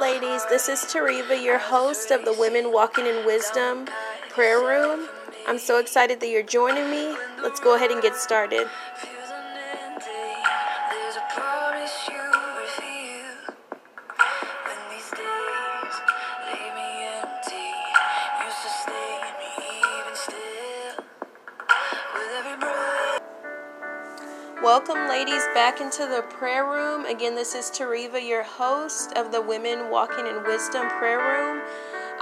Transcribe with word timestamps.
Ladies, 0.00 0.44
this 0.46 0.68
is 0.68 0.80
Tariva, 0.80 1.42
your 1.42 1.58
host 1.58 2.10
of 2.10 2.24
the 2.24 2.32
Women 2.32 2.72
Walking 2.72 3.06
in 3.06 3.26
Wisdom 3.26 3.86
prayer 4.30 4.58
room. 4.58 5.06
I'm 5.46 5.58
so 5.58 5.78
excited 5.78 6.18
that 6.20 6.28
you're 6.28 6.42
joining 6.42 6.90
me. 6.90 7.14
Let's 7.42 7.60
go 7.60 7.76
ahead 7.76 7.90
and 7.90 8.00
get 8.00 8.16
started. 8.16 8.68
Back 25.54 25.82
into 25.82 26.06
the 26.06 26.24
prayer 26.30 26.64
room. 26.64 27.04
Again, 27.04 27.34
this 27.34 27.54
is 27.54 27.66
Tariva, 27.66 28.26
your 28.26 28.42
host 28.42 29.12
of 29.16 29.30
the 29.30 29.42
Women 29.42 29.90
Walking 29.90 30.26
in 30.26 30.42
Wisdom 30.44 30.88
prayer 30.98 31.18
room. 31.18 31.62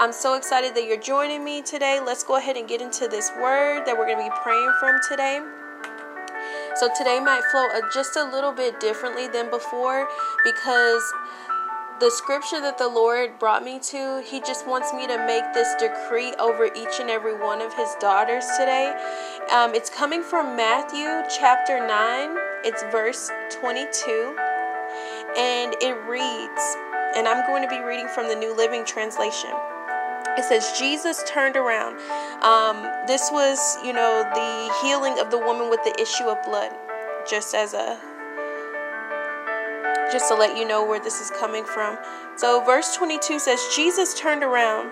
I'm 0.01 0.13
so 0.13 0.35
excited 0.35 0.75
that 0.75 0.85
you're 0.85 1.01
joining 1.01 1.45
me 1.45 1.63
today. 1.63 2.01
Let's 2.05 2.25
go 2.25 2.37
ahead 2.37 2.57
and 2.57 2.69
get 2.69 2.81
into 2.81 3.07
this 3.07 3.31
word 3.41 3.85
that 3.87 3.97
we're 3.97 4.07
going 4.07 4.19
to 4.19 4.25
be 4.25 4.37
praying 4.43 4.73
from 4.81 4.99
today. 5.09 5.41
So, 6.75 6.89
today 6.97 7.21
might 7.21 7.43
flow 7.53 7.69
just 7.95 8.17
a 8.17 8.25
little 8.25 8.53
bit 8.53 8.81
differently 8.81 9.29
than 9.29 9.49
before 9.49 10.09
because 10.43 11.03
the 12.01 12.11
scripture 12.11 12.61
that 12.61 12.79
the 12.79 12.89
Lord 12.89 13.39
brought 13.39 13.63
me 13.63 13.79
to, 13.79 14.25
He 14.27 14.41
just 14.41 14.67
wants 14.67 14.93
me 14.93 15.07
to 15.07 15.19
make 15.27 15.45
this 15.55 15.73
decree 15.79 16.35
over 16.41 16.65
each 16.65 16.99
and 16.99 17.09
every 17.09 17.39
one 17.39 17.61
of 17.61 17.75
His 17.75 17.95
daughters 18.01 18.45
today. 18.59 18.93
Um, 19.53 19.75
it's 19.75 19.91
coming 19.91 20.23
from 20.23 20.57
Matthew 20.57 21.23
chapter 21.39 21.87
9, 21.87 22.50
it's 22.65 22.83
verse 22.85 23.31
22, 23.51 24.37
and 25.37 25.75
it 25.81 25.97
reads, 26.09 26.77
and 27.17 27.27
I'm 27.27 27.47
going 27.47 27.63
to 27.63 27.69
be 27.69 27.81
reading 27.81 28.09
from 28.09 28.29
the 28.29 28.37
New 28.37 28.55
Living 28.55 28.85
Translation. 28.85 29.51
It 30.37 30.45
says, 30.45 30.79
Jesus 30.79 31.25
turned 31.27 31.57
around. 31.57 31.99
Um, 32.43 32.83
this 33.07 33.31
was, 33.33 33.77
you 33.85 33.93
know, 33.93 34.23
the 34.35 34.75
healing 34.83 35.19
of 35.19 35.31
the 35.31 35.39
woman 35.39 35.71
with 35.71 35.83
the 35.85 36.01
issue 36.01 36.25
of 36.25 36.43
blood, 36.45 36.71
just 37.29 37.55
as 37.55 37.75
a 37.75 37.99
just 40.13 40.29
to 40.29 40.35
let 40.35 40.57
you 40.57 40.67
know 40.67 40.85
where 40.85 40.99
this 40.99 41.21
is 41.21 41.31
coming 41.31 41.65
from. 41.65 41.97
So, 42.37 42.65
verse 42.65 42.97
22 42.97 43.39
says, 43.39 43.61
Jesus 43.75 44.13
turned 44.15 44.43
around, 44.43 44.91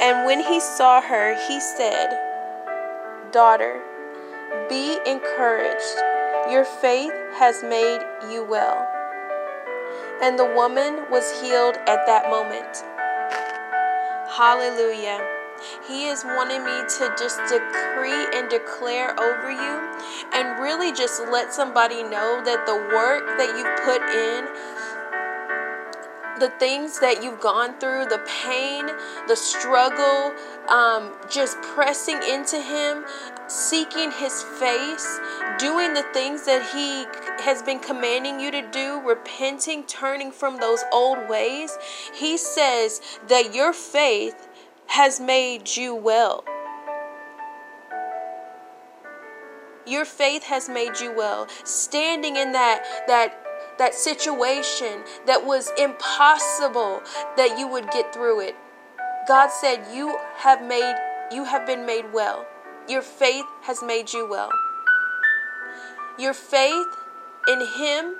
and 0.00 0.24
when 0.24 0.40
he 0.40 0.60
saw 0.60 1.00
her, 1.00 1.34
he 1.48 1.60
said, 1.60 2.16
Daughter, 3.32 3.82
be 4.68 4.98
encouraged. 5.06 6.15
Your 6.50 6.64
faith 6.64 7.12
has 7.38 7.64
made 7.64 8.00
you 8.30 8.44
well. 8.44 8.86
And 10.22 10.38
the 10.38 10.46
woman 10.54 11.10
was 11.10 11.40
healed 11.40 11.74
at 11.88 12.06
that 12.06 12.30
moment. 12.30 12.84
Hallelujah. 14.30 15.26
He 15.88 16.06
is 16.06 16.24
wanting 16.24 16.62
me 16.62 16.70
to 16.70 17.14
just 17.18 17.38
decree 17.50 18.26
and 18.32 18.48
declare 18.48 19.18
over 19.18 19.50
you 19.50 19.74
and 20.32 20.62
really 20.62 20.92
just 20.92 21.20
let 21.32 21.52
somebody 21.52 22.04
know 22.04 22.40
that 22.44 22.64
the 22.64 22.76
work 22.94 23.26
that 23.38 23.50
you've 23.58 23.82
put 23.82 24.02
in, 24.06 24.46
the 26.38 26.50
things 26.58 27.00
that 27.00 27.22
you've 27.22 27.40
gone 27.40 27.78
through, 27.78 28.06
the 28.06 28.20
pain, 28.44 28.86
the 29.28 29.36
struggle, 29.36 30.34
um, 30.68 31.12
just 31.30 31.60
pressing 31.62 32.22
into 32.22 32.60
Him, 32.60 33.04
seeking 33.48 34.10
His 34.12 34.42
face, 34.42 35.20
doing 35.58 35.94
the 35.94 36.04
things 36.12 36.44
that 36.46 36.62
He 36.72 37.06
has 37.44 37.62
been 37.62 37.78
commanding 37.78 38.40
you 38.40 38.50
to 38.50 38.62
do, 38.70 39.00
repenting, 39.00 39.84
turning 39.84 40.30
from 40.30 40.58
those 40.58 40.84
old 40.92 41.28
ways. 41.28 41.76
He 42.14 42.36
says 42.36 43.00
that 43.28 43.54
your 43.54 43.72
faith 43.72 44.48
has 44.86 45.20
made 45.20 45.76
you 45.76 45.94
well. 45.94 46.44
Your 49.86 50.04
faith 50.04 50.44
has 50.44 50.68
made 50.68 50.98
you 51.00 51.14
well. 51.16 51.46
Standing 51.64 52.36
in 52.36 52.52
that 52.52 52.84
that 53.06 53.45
that 53.78 53.94
situation 53.94 55.04
that 55.26 55.44
was 55.44 55.70
impossible 55.78 57.02
that 57.36 57.58
you 57.58 57.68
would 57.68 57.90
get 57.90 58.12
through 58.12 58.40
it. 58.40 58.56
God 59.28 59.48
said 59.48 59.86
you 59.92 60.18
have 60.36 60.62
made 60.62 60.96
you 61.32 61.44
have 61.44 61.66
been 61.66 61.84
made 61.84 62.12
well. 62.12 62.46
Your 62.88 63.02
faith 63.02 63.46
has 63.62 63.82
made 63.82 64.12
you 64.12 64.28
well. 64.28 64.50
Your 66.18 66.32
faith 66.32 66.86
in 67.48 67.66
him 67.78 68.14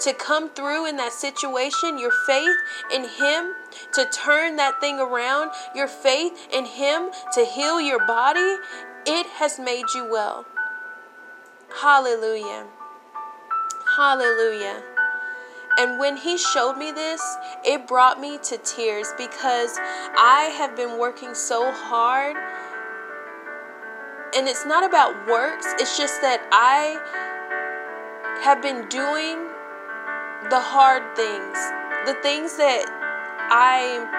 to 0.00 0.12
come 0.12 0.50
through 0.50 0.86
in 0.86 0.96
that 0.96 1.12
situation, 1.12 1.98
your 1.98 2.12
faith 2.26 2.56
in 2.92 3.02
Him 3.02 3.54
to 3.92 4.06
turn 4.12 4.56
that 4.56 4.80
thing 4.80 4.98
around, 4.98 5.50
your 5.74 5.88
faith 5.88 6.48
in 6.52 6.64
Him 6.64 7.10
to 7.34 7.44
heal 7.44 7.80
your 7.80 8.04
body, 8.06 8.56
it 9.06 9.26
has 9.38 9.58
made 9.58 9.86
you 9.94 10.08
well. 10.10 10.46
Hallelujah. 11.80 12.66
Hallelujah. 13.96 14.82
And 15.78 15.98
when 15.98 16.16
he 16.16 16.36
showed 16.36 16.76
me 16.76 16.92
this, 16.92 17.22
it 17.64 17.86
brought 17.86 18.20
me 18.20 18.38
to 18.44 18.58
tears 18.58 19.08
because 19.16 19.78
I 19.78 20.52
have 20.58 20.76
been 20.76 20.98
working 20.98 21.34
so 21.34 21.70
hard. 21.72 22.36
And 24.34 24.46
it's 24.46 24.66
not 24.66 24.84
about 24.84 25.26
works, 25.26 25.66
it's 25.78 25.96
just 25.96 26.20
that 26.20 26.46
I 26.52 26.98
have 28.44 28.62
been 28.62 28.88
doing 28.88 29.48
the 30.50 30.60
hard 30.60 31.02
things, 31.16 31.58
the 32.06 32.14
things 32.22 32.56
that 32.56 32.84
I 33.50 34.16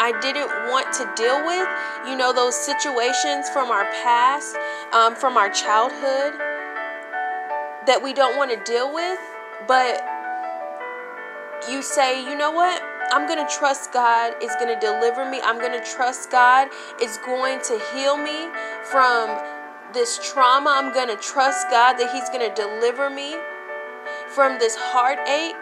I 0.00 0.18
didn't 0.20 0.48
want 0.70 0.92
to 0.94 1.04
deal 1.14 1.44
with. 1.44 1.68
You 2.08 2.16
know, 2.16 2.32
those 2.32 2.56
situations 2.56 3.48
from 3.50 3.70
our 3.70 3.84
past, 4.02 4.56
um, 4.92 5.14
from 5.14 5.36
our 5.36 5.50
childhood, 5.50 6.40
that 7.86 8.00
we 8.02 8.12
don't 8.12 8.36
want 8.36 8.50
to 8.50 8.56
deal 8.64 8.92
with. 8.92 9.18
But 9.66 10.02
you 11.68 11.82
say, 11.82 12.24
you 12.24 12.36
know 12.36 12.50
what? 12.50 12.82
I'm 13.12 13.26
going 13.26 13.44
to 13.44 13.52
trust 13.52 13.92
God 13.92 14.34
is 14.40 14.54
going 14.60 14.72
to 14.72 14.80
deliver 14.80 15.28
me. 15.28 15.40
I'm 15.42 15.58
going 15.58 15.78
to 15.78 15.84
trust 15.84 16.30
God 16.30 16.68
is 17.02 17.18
going 17.26 17.60
to 17.62 17.80
heal 17.92 18.16
me 18.16 18.48
from 18.84 19.36
this 19.92 20.20
trauma. 20.32 20.70
I'm 20.72 20.94
going 20.94 21.08
to 21.08 21.16
trust 21.16 21.68
God 21.70 21.94
that 21.94 22.12
He's 22.14 22.28
going 22.28 22.48
to 22.48 22.54
deliver 22.54 23.10
me 23.10 23.34
from 24.28 24.58
this 24.58 24.76
heartache. 24.78 25.56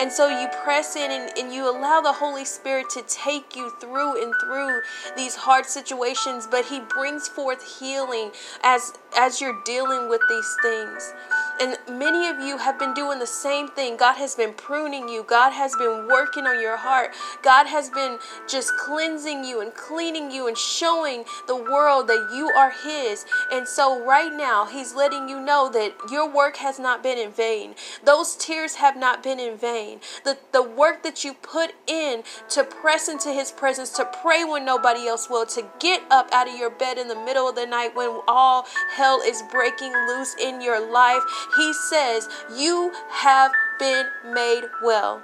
And 0.00 0.10
so 0.10 0.28
you 0.28 0.48
press 0.64 0.96
in 0.96 1.10
and, 1.10 1.30
and, 1.38 1.52
you 1.52 1.70
allow 1.70 2.00
the 2.00 2.12
Holy 2.12 2.44
Spirit 2.44 2.90
to 2.90 3.02
take 3.02 3.54
you 3.54 3.70
through 3.80 4.20
and 4.20 4.34
through 4.42 4.80
these 5.16 5.36
hard 5.36 5.66
situations, 5.66 6.48
but 6.50 6.64
He 6.64 6.80
brings 6.80 7.28
forth 7.28 7.78
healing 7.78 8.32
as 8.64 8.94
as 9.16 9.40
you're 9.40 9.62
dealing 9.64 10.08
with 10.08 10.20
these 10.28 10.56
things. 10.62 11.12
And 11.60 11.78
many 11.88 12.26
of 12.26 12.40
you 12.40 12.58
have 12.58 12.78
been 12.78 12.94
doing 12.94 13.18
the 13.18 13.26
same 13.26 13.68
thing. 13.68 13.96
God 13.96 14.14
has 14.14 14.34
been 14.34 14.52
pruning 14.54 15.08
you. 15.08 15.22
God 15.22 15.52
has 15.52 15.74
been 15.76 16.08
working 16.08 16.46
on 16.46 16.60
your 16.60 16.76
heart. 16.76 17.10
God 17.42 17.66
has 17.66 17.90
been 17.90 18.18
just 18.48 18.76
cleansing 18.76 19.44
you 19.44 19.60
and 19.60 19.72
cleaning 19.74 20.30
you 20.30 20.48
and 20.48 20.58
showing 20.58 21.24
the 21.46 21.56
world 21.56 22.08
that 22.08 22.30
you 22.34 22.48
are 22.48 22.70
His. 22.70 23.24
And 23.52 23.68
so, 23.68 24.04
right 24.04 24.32
now, 24.32 24.66
He's 24.66 24.94
letting 24.94 25.28
you 25.28 25.40
know 25.40 25.70
that 25.70 25.94
your 26.10 26.28
work 26.28 26.56
has 26.56 26.78
not 26.78 27.02
been 27.02 27.18
in 27.18 27.30
vain. 27.30 27.74
Those 28.04 28.34
tears 28.34 28.74
have 28.76 28.96
not 28.96 29.22
been 29.22 29.38
in 29.38 29.56
vain. 29.56 30.00
The, 30.24 30.38
the 30.52 30.62
work 30.62 31.02
that 31.04 31.24
you 31.24 31.34
put 31.34 31.74
in 31.86 32.24
to 32.50 32.64
press 32.64 33.08
into 33.08 33.32
His 33.32 33.52
presence, 33.52 33.90
to 33.90 34.04
pray 34.22 34.44
when 34.44 34.64
nobody 34.64 35.06
else 35.06 35.30
will, 35.30 35.46
to 35.46 35.66
get 35.78 36.02
up 36.10 36.28
out 36.32 36.48
of 36.48 36.56
your 36.56 36.70
bed 36.70 36.98
in 36.98 37.08
the 37.08 37.14
middle 37.14 37.48
of 37.48 37.54
the 37.54 37.66
night 37.66 37.94
when 37.94 38.20
all 38.26 38.66
hell 38.96 39.20
is 39.24 39.42
breaking 39.50 39.92
loose 40.08 40.34
in 40.40 40.60
your 40.60 40.80
life. 40.92 41.22
He 41.56 41.72
says, 41.72 42.28
You 42.54 42.92
have 43.10 43.52
been 43.78 44.06
made 44.32 44.64
well. 44.82 45.22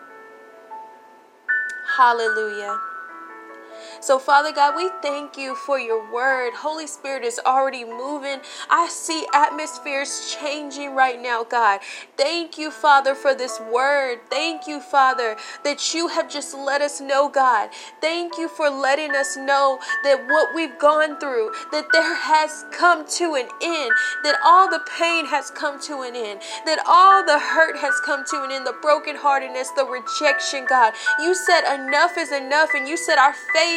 Hallelujah. 1.97 2.79
So, 4.01 4.19
Father 4.19 4.53
God, 4.53 4.77
we 4.77 4.91
thank 5.03 5.37
you 5.37 5.55
for 5.55 5.79
your 5.79 6.13
word. 6.13 6.53
Holy 6.55 6.87
Spirit 6.87 7.25
is 7.25 7.41
already 7.45 7.85
moving. 7.85 8.41
I 8.69 8.89
see 8.89 9.27
atmospheres 9.35 10.37
changing 10.41 10.95
right 10.95 11.21
now, 11.21 11.45
God. 11.45 11.81
Thank 12.17 12.59
you, 12.59 12.71
Father, 12.71 13.15
for 13.15 13.35
this 13.35 13.61
word. 13.73 14.21
Thank 14.29 14.67
you, 14.67 14.81
Father, 14.81 15.37
that 15.65 15.95
you 15.95 16.09
have 16.09 16.31
just 16.31 16.55
let 16.55 16.83
us 16.83 17.01
know, 17.01 17.29
God. 17.29 17.71
Thank 18.01 18.39
you 18.39 18.49
for 18.49 18.71
letting 18.71 19.15
us 19.15 19.37
know 19.37 19.79
that 20.05 20.27
what 20.27 20.55
we've 20.55 20.79
gone 20.79 21.19
through, 21.19 21.53
that 21.73 21.87
there 21.93 22.15
has 22.15 22.65
come 22.73 23.07
to 23.19 23.35
an 23.35 23.49
end, 23.63 23.93
that 24.25 24.39
all 24.45 24.69
the 24.71 24.81
pain 24.99 25.27
has 25.27 25.51
come 25.51 25.81
to 25.83 26.03
an 26.03 26.15
end, 26.17 26.41
that 26.67 26.83
all 26.87 27.25
the 27.25 27.39
hurt 27.39 27.77
has 27.79 27.95
come 28.05 28.25
to 28.31 28.43
an 28.43 28.53
end, 28.53 28.67
the 28.67 28.77
brokenheartedness, 28.83 29.75
the 29.77 29.85
rejection, 29.85 30.67
God. 30.69 30.93
You 31.21 31.35
said 31.35 31.63
enough 31.75 32.17
is 32.19 32.33
enough, 32.33 32.71
and 32.75 32.89
you 32.89 32.97
said 32.97 33.19
our 33.19 33.35
faith 33.55 33.70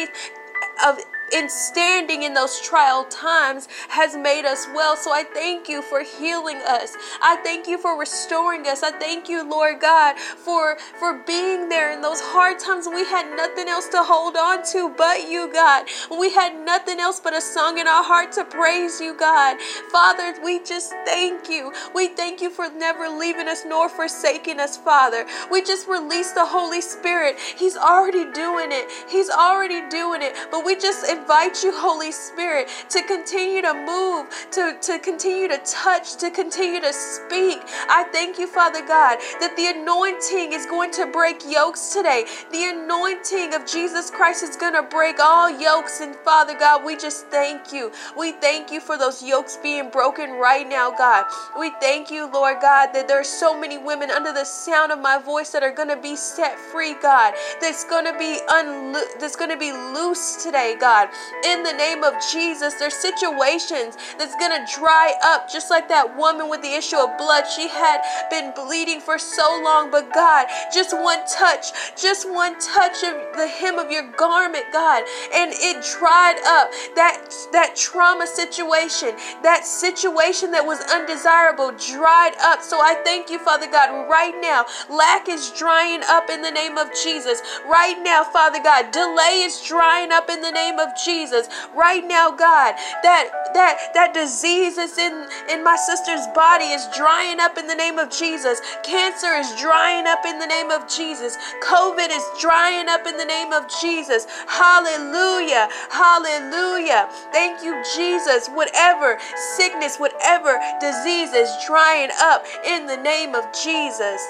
of 0.86 0.98
in 1.34 1.48
standing 1.48 2.22
in 2.22 2.34
those 2.34 2.60
trial 2.60 3.04
times 3.06 3.68
has 3.88 4.16
made 4.16 4.44
us 4.44 4.66
well. 4.74 4.96
So 4.96 5.12
I 5.12 5.24
thank 5.24 5.68
you 5.68 5.82
for 5.82 6.02
healing 6.02 6.60
us. 6.66 6.96
I 7.22 7.36
thank 7.42 7.66
you 7.66 7.78
for 7.78 7.98
restoring 7.98 8.66
us. 8.66 8.82
I 8.82 8.92
thank 8.92 9.28
you, 9.28 9.48
Lord 9.48 9.80
God, 9.80 10.18
for 10.18 10.76
for 10.98 11.22
being 11.26 11.68
there 11.68 11.92
in 11.92 12.02
those 12.02 12.20
hard 12.20 12.58
times 12.58 12.86
we 12.88 13.04
had 13.04 13.36
nothing 13.36 13.68
else 13.68 13.88
to 13.88 13.98
hold 14.02 14.36
on 14.36 14.64
to 14.72 14.94
but 14.96 15.28
you, 15.28 15.52
God. 15.52 15.86
We 16.10 16.32
had 16.32 16.64
nothing 16.64 17.00
else 17.00 17.20
but 17.20 17.34
a 17.34 17.40
song 17.40 17.78
in 17.78 17.88
our 17.88 18.04
heart 18.04 18.32
to 18.32 18.44
praise 18.44 19.00
you, 19.00 19.14
God. 19.16 19.58
Father, 19.90 20.34
we 20.44 20.62
just 20.62 20.90
thank 21.04 21.48
you. 21.48 21.72
We 21.94 22.08
thank 22.08 22.40
you 22.40 22.50
for 22.50 22.70
never 22.70 23.08
leaving 23.08 23.48
us 23.48 23.64
nor 23.66 23.88
forsaking 23.88 24.60
us, 24.60 24.76
Father. 24.76 25.26
We 25.50 25.62
just 25.62 25.88
release 25.88 26.32
the 26.32 26.44
Holy 26.46 26.80
Spirit. 26.80 27.38
He's 27.56 27.76
already 27.76 28.30
doing 28.32 28.68
it. 28.70 28.90
He's 29.08 29.30
already 29.30 29.88
doing 29.88 30.22
it. 30.22 30.34
But 30.50 30.64
we 30.64 30.76
just 30.76 31.04
invite 31.24 31.62
you, 31.64 31.72
Holy 31.74 32.12
Spirit, 32.12 32.68
to 32.90 33.02
continue 33.04 33.62
to 33.62 33.72
move, 33.72 34.28
to, 34.50 34.76
to 34.82 34.98
continue 34.98 35.48
to 35.48 35.58
touch, 35.64 36.16
to 36.16 36.30
continue 36.30 36.82
to 36.82 36.92
speak. 36.92 37.60
I 37.88 38.06
thank 38.12 38.38
you, 38.38 38.46
Father 38.46 38.86
God, 38.86 39.16
that 39.40 39.56
the 39.56 39.68
anointing 39.80 40.52
is 40.52 40.66
going 40.66 40.90
to 40.92 41.06
break 41.06 41.40
yokes 41.48 41.94
today. 41.94 42.26
The 42.52 42.64
anointing 42.68 43.54
of 43.54 43.64
Jesus 43.66 44.10
Christ 44.10 44.42
is 44.42 44.54
going 44.56 44.74
to 44.74 44.82
break 44.82 45.18
all 45.18 45.48
yokes. 45.48 46.02
And 46.02 46.14
Father 46.16 46.58
God, 46.58 46.84
we 46.84 46.94
just 46.94 47.28
thank 47.28 47.72
you. 47.72 47.90
We 48.18 48.32
thank 48.32 48.70
you 48.70 48.80
for 48.80 48.98
those 48.98 49.22
yokes 49.22 49.56
being 49.62 49.88
broken 49.88 50.32
right 50.32 50.68
now, 50.68 50.90
God. 50.90 51.24
We 51.58 51.70
thank 51.80 52.10
you, 52.10 52.30
Lord 52.30 52.58
God, 52.60 52.92
that 52.92 53.08
there 53.08 53.18
are 53.18 53.24
so 53.24 53.58
many 53.58 53.78
women 53.78 54.10
under 54.10 54.32
the 54.34 54.44
sound 54.44 54.92
of 54.92 54.98
my 55.00 55.16
voice 55.18 55.52
that 55.52 55.62
are 55.62 55.72
going 55.72 55.88
to 55.88 55.96
be 55.96 56.16
set 56.16 56.58
free, 56.58 56.96
God. 57.00 57.32
That's 57.62 57.84
going 57.84 58.04
to 58.04 58.12
be 58.18 58.40
unlo- 58.50 59.18
that's 59.18 59.36
going 59.36 59.50
to 59.50 59.56
be 59.56 59.72
loose 59.72 60.44
today, 60.44 60.76
God. 60.78 61.03
In 61.44 61.62
the 61.62 61.72
name 61.72 62.02
of 62.04 62.14
Jesus, 62.32 62.74
there's 62.74 62.94
situations 62.94 63.96
that's 64.18 64.34
going 64.36 64.52
to 64.52 64.72
dry 64.72 65.14
up 65.22 65.50
just 65.50 65.70
like 65.70 65.88
that 65.88 66.16
woman 66.16 66.48
with 66.48 66.62
the 66.62 66.72
issue 66.74 66.96
of 66.96 67.16
blood. 67.18 67.44
She 67.44 67.68
had 67.68 68.00
been 68.30 68.52
bleeding 68.54 69.00
for 69.00 69.18
so 69.18 69.60
long, 69.62 69.90
but 69.90 70.12
God, 70.12 70.46
just 70.72 70.92
one 70.92 71.20
touch, 71.26 71.66
just 72.00 72.30
one 72.30 72.58
touch 72.60 73.02
of 73.04 73.14
the 73.36 73.46
hem 73.46 73.78
of 73.78 73.90
your 73.90 74.10
garment, 74.12 74.64
God, 74.72 75.04
and 75.34 75.52
it 75.54 75.84
dried 75.98 76.38
up 76.46 76.70
that 76.94 77.20
that 77.52 77.76
trauma 77.76 78.26
situation, 78.26 79.16
that 79.42 79.66
situation 79.66 80.50
that 80.52 80.64
was 80.64 80.80
undesirable 80.92 81.72
dried 81.72 82.34
up. 82.42 82.62
So 82.62 82.80
I 82.80 82.94
thank 83.04 83.30
you, 83.30 83.38
Father 83.38 83.70
God, 83.70 84.08
right 84.08 84.34
now. 84.40 84.66
Lack 84.90 85.28
is 85.28 85.50
drying 85.50 86.02
up 86.08 86.30
in 86.30 86.42
the 86.42 86.50
name 86.50 86.78
of 86.78 86.88
Jesus. 87.02 87.42
Right 87.66 88.00
now, 88.02 88.24
Father 88.24 88.62
God, 88.62 88.90
delay 88.90 89.42
is 89.44 89.62
drying 89.62 90.12
up 90.12 90.30
in 90.30 90.40
the 90.40 90.50
name 90.50 90.78
of 90.78 90.93
Jesus. 90.96 91.48
Right 91.74 92.06
now, 92.06 92.30
God, 92.30 92.74
that 93.02 93.30
that 93.54 93.94
that 93.94 94.14
disease 94.14 94.78
is 94.78 94.98
in 94.98 95.26
in 95.50 95.62
my 95.64 95.76
sister's 95.76 96.26
body 96.34 96.66
is 96.66 96.86
drying 96.96 97.40
up 97.40 97.58
in 97.58 97.66
the 97.66 97.74
name 97.74 97.98
of 97.98 98.10
Jesus. 98.10 98.60
Cancer 98.82 99.32
is 99.34 99.54
drying 99.60 100.06
up 100.06 100.24
in 100.26 100.38
the 100.38 100.46
name 100.46 100.70
of 100.70 100.88
Jesus. 100.88 101.36
COVID 101.62 102.08
is 102.10 102.24
drying 102.40 102.88
up 102.88 103.06
in 103.06 103.16
the 103.16 103.24
name 103.24 103.52
of 103.52 103.66
Jesus. 103.80 104.26
Hallelujah. 104.46 105.68
Hallelujah. 105.90 107.08
Thank 107.32 107.62
you, 107.62 107.82
Jesus. 107.96 108.48
Whatever 108.48 109.18
sickness, 109.56 109.98
whatever 109.98 110.58
disease 110.80 111.32
is 111.32 111.50
drying 111.66 112.10
up 112.20 112.44
in 112.64 112.86
the 112.86 112.96
name 112.96 113.34
of 113.34 113.44
Jesus. 113.52 114.20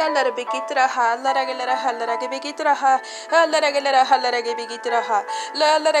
Galara 0.00 0.32
bigitiraha, 0.32 1.20
lara 1.22 1.44
galeraha, 1.44 1.92
lara 1.92 2.16
gibigitiraha, 2.16 2.92
lara 3.52 3.70
galeraha, 3.70 4.16
lara 4.22 4.40
gibigitiraha, 4.40 5.24
la 5.60 5.78
lara 5.78 6.00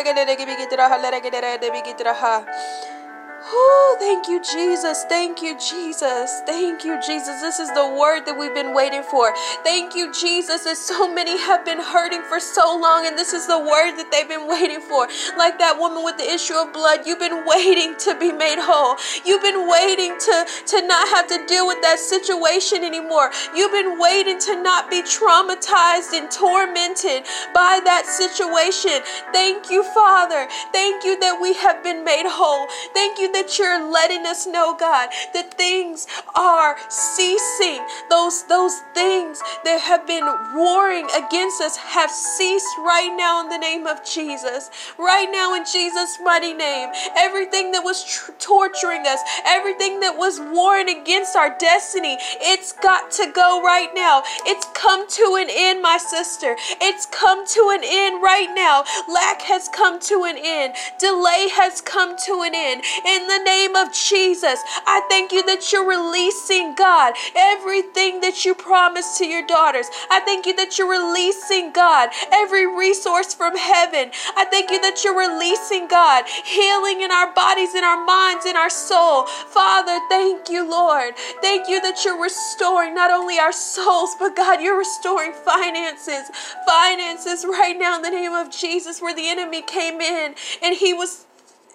Oh, 3.42 3.96
thank 3.98 4.28
you, 4.28 4.42
Jesus. 4.42 5.04
Thank 5.08 5.40
you, 5.40 5.58
Jesus. 5.58 6.42
Thank 6.44 6.84
you, 6.84 7.00
Jesus. 7.00 7.40
This 7.40 7.58
is 7.58 7.72
the 7.72 7.88
word 7.88 8.26
that 8.26 8.36
we've 8.38 8.54
been 8.54 8.74
waiting 8.74 9.02
for. 9.02 9.32
Thank 9.64 9.94
you, 9.94 10.12
Jesus, 10.12 10.64
that 10.64 10.76
so 10.76 11.08
many 11.12 11.38
have 11.38 11.64
been 11.64 11.80
hurting 11.80 12.22
for 12.28 12.38
so 12.38 12.76
long, 12.76 13.06
and 13.06 13.16
this 13.16 13.32
is 13.32 13.46
the 13.46 13.58
word 13.58 13.96
that 13.96 14.12
they've 14.12 14.28
been 14.28 14.46
waiting 14.46 14.80
for. 14.80 15.08
Like 15.38 15.58
that 15.58 15.78
woman 15.78 16.04
with 16.04 16.18
the 16.18 16.28
issue 16.28 16.52
of 16.52 16.72
blood, 16.74 17.06
you've 17.06 17.18
been 17.18 17.46
waiting 17.46 17.96
to 18.04 18.18
be 18.18 18.30
made 18.30 18.60
whole. 18.60 19.00
You've 19.24 19.42
been 19.42 19.64
waiting 19.68 20.18
to, 20.20 20.36
to 20.76 20.86
not 20.86 21.08
have 21.08 21.26
to 21.28 21.40
deal 21.46 21.66
with 21.66 21.80
that 21.80 21.98
situation 21.98 22.84
anymore. 22.84 23.30
You've 23.56 23.72
been 23.72 23.98
waiting 23.98 24.38
to 24.52 24.60
not 24.60 24.90
be 24.90 25.00
traumatized 25.00 26.12
and 26.12 26.30
tormented 26.30 27.24
by 27.54 27.80
that 27.88 28.04
situation. 28.04 29.00
Thank 29.32 29.70
you, 29.70 29.82
Father. 29.96 30.46
Thank 30.72 31.04
you 31.04 31.18
that 31.20 31.40
we 31.40 31.54
have 31.54 31.82
been 31.82 32.04
made 32.04 32.28
whole. 32.28 32.68
Thank 32.92 33.18
you 33.18 33.29
that 33.32 33.58
you're 33.58 33.90
letting 33.90 34.26
us 34.26 34.46
know, 34.46 34.76
God, 34.78 35.08
that 35.34 35.54
things 35.54 36.06
are 36.34 36.76
ceasing. 36.88 37.84
Those 38.08 38.44
those 38.46 38.80
things 38.94 39.40
that 39.64 39.80
have 39.80 40.06
been 40.06 40.26
warring 40.54 41.08
against 41.16 41.60
us 41.60 41.76
have 41.76 42.10
ceased 42.10 42.66
right 42.78 43.12
now 43.16 43.40
in 43.42 43.48
the 43.48 43.58
name 43.58 43.86
of 43.86 44.04
Jesus. 44.04 44.70
Right 44.98 45.28
now 45.30 45.54
in 45.54 45.64
Jesus' 45.64 46.18
mighty 46.22 46.54
name. 46.54 46.90
Everything 47.18 47.72
that 47.72 47.84
was 47.84 48.04
tr- 48.04 48.32
torturing 48.38 49.06
us, 49.06 49.20
everything 49.46 50.00
that 50.00 50.16
was 50.16 50.40
warring 50.40 50.88
against 50.88 51.36
our 51.36 51.56
destiny, 51.58 52.16
it's 52.40 52.72
got 52.72 53.10
to 53.12 53.30
go 53.34 53.62
right 53.62 53.90
now. 53.94 54.22
It's 54.46 54.66
come 54.74 55.08
to 55.08 55.36
an 55.40 55.48
end, 55.50 55.82
my 55.82 55.98
sister. 55.98 56.56
It's 56.80 57.06
come 57.06 57.46
to 57.46 57.70
an 57.74 57.82
end 57.84 58.22
right 58.22 58.50
now. 58.54 58.84
Lack 59.08 59.42
has 59.42 59.68
come 59.68 60.00
to 60.00 60.24
an 60.24 60.36
end. 60.38 60.74
Delay 60.98 61.48
has 61.52 61.80
come 61.80 62.16
to 62.26 62.42
an 62.42 62.54
end. 62.54 62.82
In 63.06 63.19
the 63.26 63.38
name 63.44 63.76
of 63.76 63.92
Jesus, 63.92 64.62
I 64.86 65.02
thank 65.08 65.32
you 65.32 65.44
that 65.46 65.72
you're 65.72 65.88
releasing, 65.88 66.74
God, 66.74 67.14
everything 67.34 68.20
that 68.20 68.44
you 68.44 68.54
promised 68.54 69.18
to 69.18 69.26
your 69.26 69.46
daughters. 69.46 69.86
I 70.10 70.20
thank 70.20 70.46
you 70.46 70.54
that 70.56 70.78
you're 70.78 70.90
releasing, 70.90 71.72
God, 71.72 72.10
every 72.32 72.66
resource 72.66 73.34
from 73.34 73.56
heaven. 73.56 74.10
I 74.36 74.44
thank 74.44 74.70
you 74.70 74.80
that 74.82 75.02
you're 75.04 75.18
releasing, 75.18 75.88
God, 75.88 76.24
healing 76.44 77.00
in 77.00 77.10
our 77.10 77.32
bodies, 77.34 77.74
in 77.74 77.84
our 77.84 78.04
minds, 78.04 78.46
in 78.46 78.56
our 78.56 78.70
soul. 78.70 79.26
Father, 79.26 79.98
thank 80.08 80.48
you, 80.48 80.68
Lord. 80.68 81.16
Thank 81.40 81.68
you 81.68 81.80
that 81.82 82.04
you're 82.04 82.20
restoring 82.20 82.94
not 82.94 83.10
only 83.10 83.38
our 83.38 83.52
souls, 83.52 84.14
but 84.18 84.36
God, 84.36 84.60
you're 84.60 84.78
restoring 84.78 85.32
finances. 85.32 86.30
Finances 86.66 87.44
right 87.44 87.76
now 87.78 87.96
in 87.96 88.02
the 88.02 88.10
name 88.10 88.32
of 88.32 88.50
Jesus, 88.50 89.00
where 89.00 89.14
the 89.14 89.28
enemy 89.28 89.62
came 89.62 90.00
in 90.00 90.34
and 90.62 90.76
he 90.76 90.94
was 90.94 91.26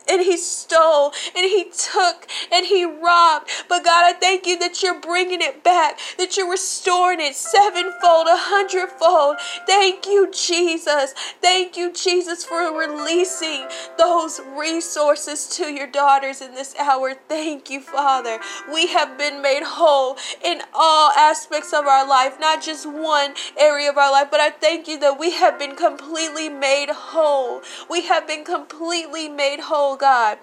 and 0.09 0.21
he 0.21 0.37
stole 0.37 1.11
and 1.35 1.45
he 1.45 1.65
took 1.65 2.27
and 2.51 2.65
he 2.65 2.85
robbed. 2.85 3.49
But 3.67 3.83
God, 3.83 4.05
I 4.05 4.13
thank 4.13 4.45
you 4.45 4.57
that 4.59 4.81
you're 4.81 4.99
bringing 4.99 5.41
it 5.41 5.63
back, 5.63 5.99
that 6.17 6.37
you're 6.37 6.49
restoring 6.49 7.19
it 7.19 7.35
sevenfold, 7.35 8.27
a 8.27 8.37
hundredfold. 8.37 9.37
Thank 9.67 10.05
you, 10.05 10.31
Jesus. 10.31 11.13
Thank 11.41 11.77
you, 11.77 11.91
Jesus, 11.93 12.43
for 12.43 12.77
releasing 12.77 13.67
those 13.97 14.39
resources 14.57 15.47
to 15.57 15.73
your 15.73 15.87
daughters 15.87 16.41
in 16.41 16.53
this 16.53 16.75
hour. 16.77 17.13
Thank 17.27 17.69
you, 17.69 17.81
Father. 17.81 18.39
We 18.73 18.87
have 18.87 19.17
been 19.17 19.41
made 19.41 19.63
whole 19.63 20.17
in 20.43 20.61
all 20.73 21.11
aspects 21.11 21.73
of 21.73 21.85
our 21.85 22.07
life, 22.07 22.39
not 22.39 22.61
just 22.61 22.85
one 22.85 23.33
area 23.57 23.89
of 23.89 23.97
our 23.97 24.11
life, 24.11 24.27
but 24.31 24.39
I 24.39 24.49
thank 24.49 24.87
you 24.87 24.99
that 24.99 25.19
we 25.19 25.31
have 25.31 25.57
been 25.59 25.75
completely 25.75 26.49
made 26.49 26.89
whole. 26.89 27.61
We 27.89 28.03
have 28.03 28.27
been 28.27 28.43
completely 28.43 29.29
made 29.29 29.59
whole, 29.61 29.94
God. 29.97 30.39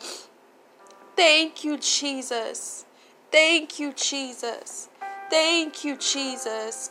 Thank 1.17 1.65
you, 1.65 1.79
Jesus. 1.79 2.85
Thank 3.31 3.79
you, 3.79 3.93
Jesus. 3.93 4.89
Thank 5.31 5.85
you, 5.85 5.97
Jesus. 5.97 6.91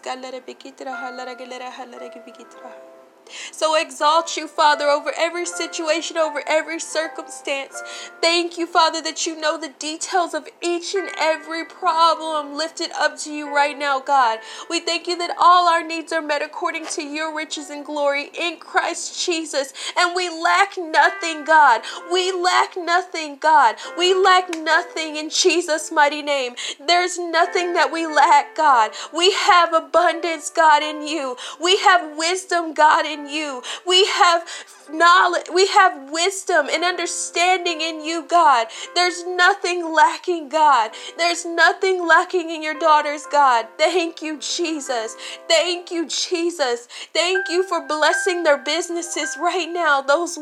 So 3.52 3.76
exalt 3.76 4.38
you, 4.38 4.48
Father, 4.48 4.86
over 4.86 5.12
every 5.18 5.46
situation, 5.46 6.18
over 6.18 6.44
every 6.48 6.80
circumstance. 6.80 7.82
Thank 8.22 8.58
you, 8.58 8.68
Father, 8.68 9.02
that 9.02 9.26
you 9.26 9.40
know 9.40 9.58
the 9.58 9.74
details 9.80 10.34
of 10.34 10.48
each 10.62 10.96
and 10.96 11.10
every 11.20 11.66
problem 11.66 12.56
lifted 12.56 12.92
up 12.98 13.18
to 13.20 13.34
you 13.34 13.54
right 13.54 13.78
now, 13.78 14.00
God. 14.00 14.40
We 14.70 14.80
thank 14.80 15.08
you 15.08 15.18
that 15.18 15.36
all 15.40 15.68
our 15.68 15.84
needs 15.84 16.12
are 16.12 16.22
met 16.22 16.42
according 16.42 16.86
to 16.88 17.02
your 17.02 17.36
riches 17.36 17.70
and 17.70 17.86
glory 17.86 18.30
in 18.38 18.58
Christ 18.58 19.26
Jesus. 19.26 19.74
And 19.98 20.16
we 20.16 20.30
lack 20.30 20.78
nothing, 20.78 21.44
God. 21.44 21.82
We 22.12 22.32
lack 22.32 22.78
nothing, 22.78 23.38
God. 23.38 23.76
We 23.98 24.14
lack 24.14 24.50
nothing 24.56 25.16
in 25.16 25.30
Jesus' 25.30 25.92
mighty 25.92 26.22
name. 26.22 26.56
There's 26.80 27.18
nothing 27.18 27.74
that 27.74 27.92
we 27.92 28.06
lack, 28.08 28.56
God. 28.56 28.92
We 29.14 29.32
have 29.34 29.74
abundance, 29.74 30.50
God, 30.50 30.84
in 30.84 31.02
you. 31.08 31.38
We 31.62 31.78
have 31.80 32.18
wisdom, 32.18 32.74
God, 32.74 33.06
in 33.06 33.21
in 33.22 33.30
you. 33.30 33.62
We 33.86 34.06
have 34.06 34.48
knowledge, 34.92 35.48
we 35.54 35.68
have 35.68 36.12
wisdom 36.12 36.68
and 36.72 36.84
understanding 36.84 37.82
in 37.82 38.04
you, 38.04 38.25
God. 38.28 38.68
There's 38.96 39.25
nothing 39.25 39.94
lacking, 39.94 40.50
God. 40.50 40.92
There's 41.18 41.46
nothing 41.46 42.06
lacking 42.06 42.50
in 42.50 42.62
your 42.62 42.78
daughters, 42.78 43.25
God. 43.32 43.68
Thank 43.78 44.22
you, 44.22 44.40
Jesus. 44.40 45.16
Thank 45.48 45.92
you, 45.92 46.08
Jesus. 46.08 46.88
Thank 47.13 47.50
you 47.50 47.63
for 47.63 47.88
blessing 47.88 48.44
their 48.44 48.58
businesses 48.58 49.38
right 49.40 49.70
now. 49.72 50.01
Those 50.01 50.38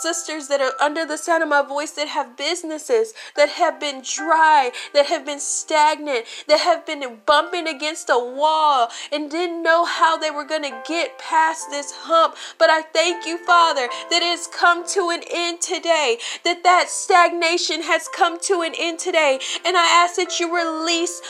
sisters 0.00 0.48
that 0.48 0.60
are 0.60 0.72
under 0.80 1.04
the 1.04 1.18
sound 1.18 1.42
of 1.42 1.48
my 1.48 1.62
voice 1.62 1.92
that 1.92 2.08
have 2.08 2.36
businesses 2.36 3.12
that 3.36 3.50
have 3.50 3.78
been 3.78 4.02
dry, 4.02 4.70
that 4.94 5.06
have 5.06 5.26
been 5.26 5.40
stagnant, 5.40 6.24
that 6.48 6.60
have 6.60 6.86
been 6.86 7.20
bumping 7.26 7.68
against 7.68 8.08
a 8.10 8.18
wall 8.18 8.88
and 9.10 9.30
didn't 9.30 9.62
know 9.62 9.84
how 9.84 10.16
they 10.16 10.30
were 10.30 10.44
going 10.44 10.62
to 10.62 10.82
get 10.86 11.18
past 11.18 11.70
this 11.70 11.92
hump. 12.02 12.36
But 12.58 12.70
I 12.70 12.82
thank 12.82 13.26
you, 13.26 13.38
Father, 13.38 13.88
that 14.10 14.22
it 14.22 14.36
has 14.36 14.46
come 14.46 14.86
to 14.88 15.10
an 15.10 15.22
end 15.30 15.60
today, 15.60 16.18
that 16.44 16.62
that 16.64 16.88
stagnation 16.88 17.82
has 17.82 18.08
come 18.08 18.38
to 18.40 18.62
an 18.62 18.74
end 18.78 18.98
today. 18.98 19.38
And 19.64 19.76
I 19.76 19.86
ask 19.86 20.16
that 20.16 20.40
you 20.40 20.54
release 20.54 21.22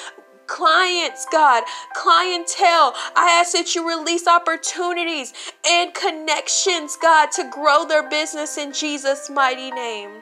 clients, 0.46 1.26
God, 1.30 1.64
clientele. 1.94 2.94
I 3.16 3.38
ask 3.40 3.52
that 3.52 3.74
you 3.74 3.88
release 3.88 4.26
opportunities 4.26 5.32
and 5.66 5.94
connections, 5.94 6.96
God, 7.00 7.30
to 7.32 7.48
grow 7.50 7.86
their 7.86 8.08
business 8.08 8.58
in 8.58 8.72
Jesus' 8.72 9.30
mighty 9.30 9.70
name. 9.70 10.21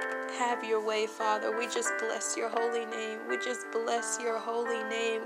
Have 0.39 0.63
your 0.63 0.85
way, 0.85 1.07
Father. 1.07 1.57
We 1.57 1.67
just 1.67 1.91
bless 1.99 2.37
your 2.37 2.49
holy 2.49 2.85
name. 2.87 3.19
We 3.29 3.37
just 3.37 3.65
bless 3.71 4.19
your 4.21 4.39
holy 4.39 4.83
name. 4.85 5.23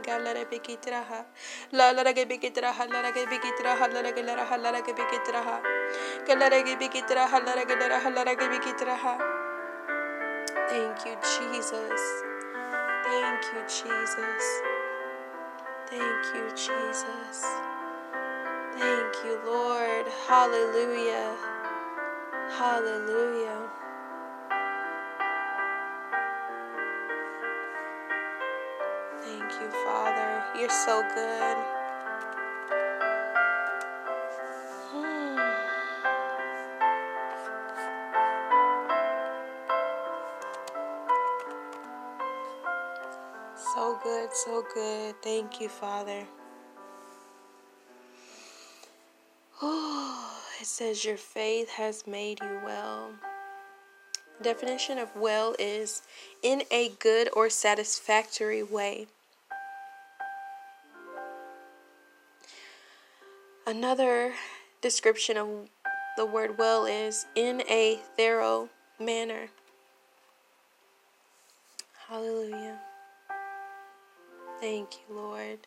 Thank 10.69 11.05
you, 11.05 11.17
Jesus. 11.39 12.01
Thank 13.03 13.43
you, 13.53 13.61
Jesus. 13.67 14.61
Thank 15.87 16.25
you, 16.35 16.49
Jesus. 16.55 17.45
Thank 18.77 19.15
you, 19.25 19.39
Lord. 19.45 20.07
Hallelujah. 20.27 21.35
Hallelujah. 22.57 23.69
You, 29.65 29.71
Father. 29.83 30.43
You're 30.59 30.69
so 30.69 31.01
good. 31.15 31.57
Hmm. 34.91 35.37
So 43.55 43.99
good, 44.03 44.29
so 44.33 44.63
good. 44.73 45.15
Thank 45.21 45.61
you, 45.61 45.69
Father. 45.69 46.25
Oh, 49.61 50.41
it 50.59 50.67
says 50.67 51.05
your 51.05 51.17
faith 51.17 51.69
has 51.69 52.05
made 52.05 52.39
you 52.41 52.59
well. 52.65 53.11
Definition 54.41 54.97
of 54.97 55.15
well 55.15 55.55
is 55.57 56.01
in 56.43 56.63
a 56.69 56.89
good 56.99 57.29
or 57.33 57.49
satisfactory 57.49 58.61
way. 58.61 59.07
Another 63.67 64.33
description 64.81 65.37
of 65.37 65.49
the 66.17 66.25
word 66.25 66.59
well 66.59 66.85
is 66.85 67.25
in 67.35 67.63
a 67.67 67.99
thorough 68.15 68.69
manner. 68.99 69.47
Hallelujah. 72.07 72.77
Thank 74.61 74.89
you, 75.09 75.15
Lord. 75.15 75.59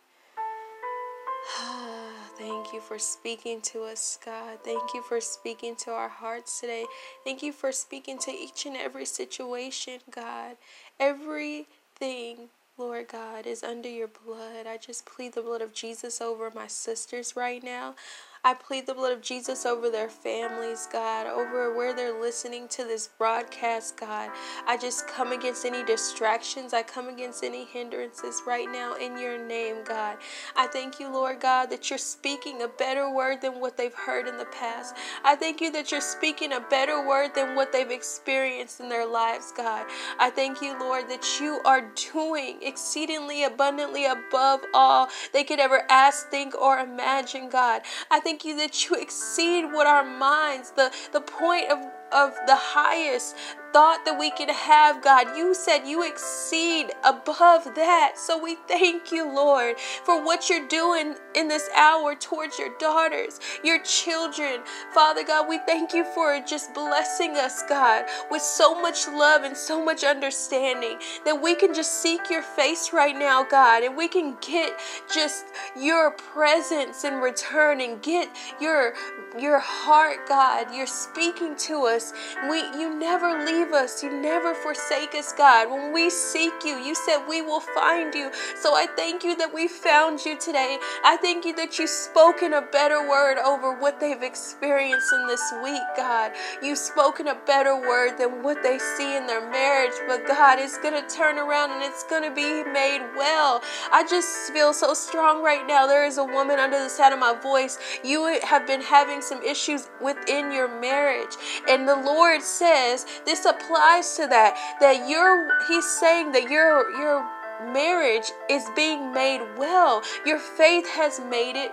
Thank 2.38 2.72
you 2.72 2.80
for 2.80 3.00
speaking 3.00 3.60
to 3.62 3.82
us, 3.82 4.16
God. 4.24 4.58
Thank 4.62 4.94
you 4.94 5.02
for 5.02 5.20
speaking 5.20 5.74
to 5.76 5.90
our 5.90 6.08
hearts 6.08 6.60
today. 6.60 6.84
Thank 7.24 7.42
you 7.42 7.52
for 7.52 7.72
speaking 7.72 8.16
to 8.20 8.30
each 8.30 8.64
and 8.64 8.76
every 8.76 9.06
situation, 9.06 9.98
God. 10.08 10.56
Everything 11.00 12.50
Lord 12.78 13.08
God, 13.08 13.46
is 13.46 13.64
under 13.64 13.88
your 13.88 14.08
blood. 14.08 14.66
I 14.68 14.78
just 14.78 15.04
plead 15.06 15.34
the 15.34 15.42
blood 15.42 15.62
of 15.62 15.74
Jesus 15.74 16.20
over 16.20 16.50
my 16.54 16.68
sisters 16.68 17.34
right 17.36 17.62
now. 17.62 17.96
I 18.44 18.54
plead 18.54 18.86
the 18.86 18.94
blood 18.94 19.12
of 19.12 19.22
Jesus 19.22 19.66
over 19.66 19.90
their 19.90 20.08
families, 20.08 20.88
God, 20.92 21.26
over 21.26 21.74
where 21.76 21.94
they're 21.94 22.20
listening 22.20 22.68
to 22.68 22.84
this 22.84 23.08
broadcast, 23.18 23.98
God. 23.98 24.30
I 24.66 24.78
just 24.78 25.08
come 25.08 25.32
against 25.32 25.64
any 25.66 25.84
distractions. 25.84 26.74
I 26.74 26.82
come 26.82 27.08
against 27.08 27.44
any 27.44 27.66
hindrances 27.66 28.42
right 28.46 28.70
now 28.70 28.96
in 28.96 29.18
your 29.18 29.44
name, 29.46 29.84
God. 29.84 30.18
I 30.56 30.68
thank 30.68 31.00
you, 31.00 31.08
Lord 31.12 31.40
God, 31.40 31.70
that 31.70 31.90
you're 31.90 31.98
speaking 31.98 32.62
a 32.62 32.68
better 32.68 33.12
word 33.12 33.42
than 33.42 33.60
what 33.60 33.76
they've 33.76 33.94
heard 33.94 34.28
in 34.28 34.38
the 34.38 34.46
past. 34.46 34.94
I 35.24 35.36
thank 35.36 35.60
you 35.60 35.72
that 35.72 35.92
you're 35.92 36.00
speaking 36.00 36.52
a 36.54 36.60
better 36.60 37.06
word 37.06 37.34
than 37.34 37.56
what 37.56 37.72
they've 37.72 37.90
experienced 37.90 38.80
in 38.80 38.88
their 38.88 39.06
lives, 39.06 39.52
God. 39.56 39.86
I 40.18 40.30
thank 40.30 40.62
you, 40.62 40.78
Lord, 40.78 41.08
that 41.10 41.40
you 41.40 41.60
are 41.64 41.92
doing 42.12 42.58
exceedingly 42.62 43.44
abundantly 43.44 44.06
above 44.06 44.60
all 44.74 45.08
they 45.32 45.44
could 45.44 45.60
ever 45.60 45.82
ask, 45.90 46.28
think, 46.30 46.56
or 46.56 46.78
imagine, 46.78 47.50
God. 47.50 47.82
I 48.10 48.20
thank 48.28 48.44
you 48.44 48.54
that 48.58 48.84
you 48.84 48.94
exceed 48.94 49.64
what 49.72 49.86
our 49.86 50.04
minds, 50.04 50.72
the, 50.76 50.92
the 51.14 51.20
point 51.20 51.70
of 51.70 51.78
of 52.12 52.32
the 52.46 52.56
highest 52.56 53.36
thought 53.72 54.04
that 54.04 54.18
we 54.18 54.30
can 54.30 54.48
have, 54.48 55.02
God. 55.02 55.36
You 55.36 55.54
said 55.54 55.86
you 55.86 56.06
exceed 56.06 56.92
above 57.04 57.74
that. 57.74 58.14
So 58.16 58.42
we 58.42 58.56
thank 58.66 59.12
you, 59.12 59.26
Lord, 59.26 59.78
for 60.04 60.24
what 60.24 60.48
you're 60.48 60.68
doing 60.68 61.14
in 61.34 61.48
this 61.48 61.68
hour 61.76 62.14
towards 62.14 62.58
your 62.58 62.70
daughters, 62.78 63.40
your 63.62 63.82
children. 63.82 64.60
Father 64.94 65.24
God, 65.24 65.48
we 65.48 65.58
thank 65.66 65.92
you 65.92 66.04
for 66.14 66.40
just 66.40 66.74
blessing 66.74 67.36
us, 67.36 67.62
God, 67.68 68.04
with 68.30 68.42
so 68.42 68.80
much 68.80 69.06
love 69.08 69.42
and 69.42 69.56
so 69.56 69.84
much 69.84 70.04
understanding 70.04 70.98
that 71.24 71.40
we 71.40 71.54
can 71.54 71.74
just 71.74 72.02
seek 72.02 72.30
your 72.30 72.42
face 72.42 72.92
right 72.92 73.16
now, 73.16 73.44
God, 73.44 73.82
and 73.82 73.96
we 73.96 74.08
can 74.08 74.36
get 74.40 74.78
just 75.12 75.46
your 75.78 76.12
presence 76.12 77.04
in 77.04 77.14
return 77.14 77.80
and 77.80 78.02
get 78.02 78.28
your 78.60 78.94
your 79.38 79.58
heart, 79.60 80.26
God. 80.28 80.74
You're 80.74 80.86
speaking 80.86 81.54
to 81.56 81.84
us. 81.84 82.12
We 82.48 82.58
you 82.78 82.98
never 82.98 83.44
leave 83.44 83.57
us. 83.66 84.02
You 84.02 84.10
never 84.10 84.54
forsake 84.54 85.14
us, 85.14 85.32
God. 85.32 85.70
When 85.70 85.92
we 85.92 86.10
seek 86.10 86.52
you, 86.64 86.76
you 86.76 86.94
said 86.94 87.26
we 87.28 87.42
will 87.42 87.60
find 87.60 88.14
you. 88.14 88.30
So 88.56 88.74
I 88.74 88.86
thank 88.96 89.24
you 89.24 89.36
that 89.36 89.52
we 89.52 89.66
found 89.66 90.24
you 90.24 90.38
today. 90.38 90.78
I 91.04 91.16
thank 91.16 91.44
you 91.44 91.54
that 91.56 91.78
you've 91.78 91.90
spoken 91.90 92.52
a 92.52 92.62
better 92.62 93.08
word 93.08 93.38
over 93.38 93.78
what 93.78 94.00
they've 94.00 94.22
experienced 94.22 95.12
in 95.12 95.26
this 95.26 95.52
week, 95.62 95.82
God. 95.96 96.32
You've 96.62 96.78
spoken 96.78 97.28
a 97.28 97.34
better 97.46 97.76
word 97.76 98.16
than 98.18 98.42
what 98.42 98.62
they 98.62 98.78
see 98.78 99.16
in 99.16 99.26
their 99.26 99.50
marriage, 99.50 99.94
but 100.06 100.26
God, 100.26 100.58
it's 100.58 100.78
going 100.78 100.94
to 100.94 101.14
turn 101.14 101.38
around 101.38 101.72
and 101.72 101.82
it's 101.82 102.04
going 102.04 102.22
to 102.22 102.34
be 102.34 102.62
made 102.70 103.06
well. 103.16 103.62
I 103.92 104.06
just 104.08 104.52
feel 104.52 104.72
so 104.72 104.94
strong 104.94 105.42
right 105.42 105.66
now. 105.66 105.86
There 105.86 106.06
is 106.06 106.18
a 106.18 106.24
woman 106.24 106.58
under 106.58 106.78
the 106.78 106.88
sound 106.88 107.14
of 107.14 107.20
my 107.20 107.34
voice. 107.34 107.78
You 108.04 108.38
have 108.44 108.66
been 108.66 108.82
having 108.82 109.20
some 109.20 109.42
issues 109.42 109.88
within 110.00 110.52
your 110.52 110.68
marriage. 110.80 111.34
And 111.68 111.88
the 111.88 111.96
Lord 111.96 112.42
says 112.42 113.06
this 113.24 113.44
applies 113.48 114.16
to 114.16 114.26
that. 114.28 114.56
That 114.80 115.08
you're 115.08 115.48
He's 115.68 115.86
saying 115.86 116.32
that 116.32 116.50
your 116.50 116.90
your 116.98 117.26
marriage 117.72 118.30
is 118.48 118.64
being 118.76 119.12
made 119.12 119.40
well. 119.56 120.02
Your 120.24 120.38
faith 120.38 120.86
has 120.88 121.20
made 121.20 121.56
it 121.56 121.72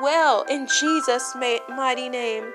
well 0.00 0.44
in 0.48 0.66
Jesus' 0.66 1.34
mighty 1.68 2.08
name. 2.08 2.52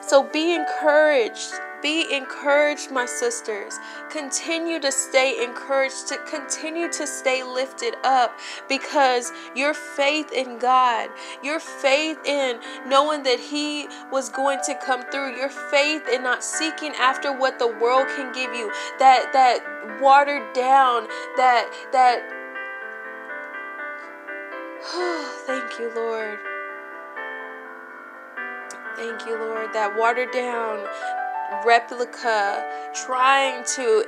So 0.00 0.24
be 0.24 0.54
encouraged. 0.54 1.52
Be 1.82 2.12
encouraged, 2.12 2.90
my 2.90 3.06
sisters. 3.06 3.78
Continue 4.10 4.80
to 4.80 4.92
stay 4.92 5.42
encouraged, 5.42 6.08
to 6.08 6.18
continue 6.28 6.90
to 6.92 7.06
stay 7.06 7.42
lifted 7.42 7.94
up 8.04 8.38
because 8.68 9.32
your 9.54 9.74
faith 9.74 10.32
in 10.32 10.58
God, 10.58 11.10
your 11.42 11.60
faith 11.60 12.18
in 12.24 12.60
knowing 12.86 13.22
that 13.24 13.40
He 13.40 13.88
was 14.10 14.28
going 14.28 14.58
to 14.66 14.74
come 14.74 15.02
through, 15.10 15.36
your 15.36 15.48
faith 15.48 16.08
in 16.08 16.22
not 16.22 16.44
seeking 16.44 16.92
after 16.94 17.36
what 17.36 17.58
the 17.58 17.68
world 17.68 18.06
can 18.16 18.32
give 18.32 18.54
you, 18.54 18.70
that 18.98 19.32
that 19.32 20.00
watered 20.00 20.52
down, 20.52 21.06
that 21.36 21.70
that 21.92 22.36
thank 25.46 25.78
you, 25.78 25.92
Lord. 25.94 26.38
Thank 28.96 29.26
you, 29.26 29.38
Lord. 29.38 29.72
That 29.72 29.96
watered 29.96 30.30
down 30.30 30.86
replica, 31.64 32.64
trying 32.94 33.64
to 33.76 34.04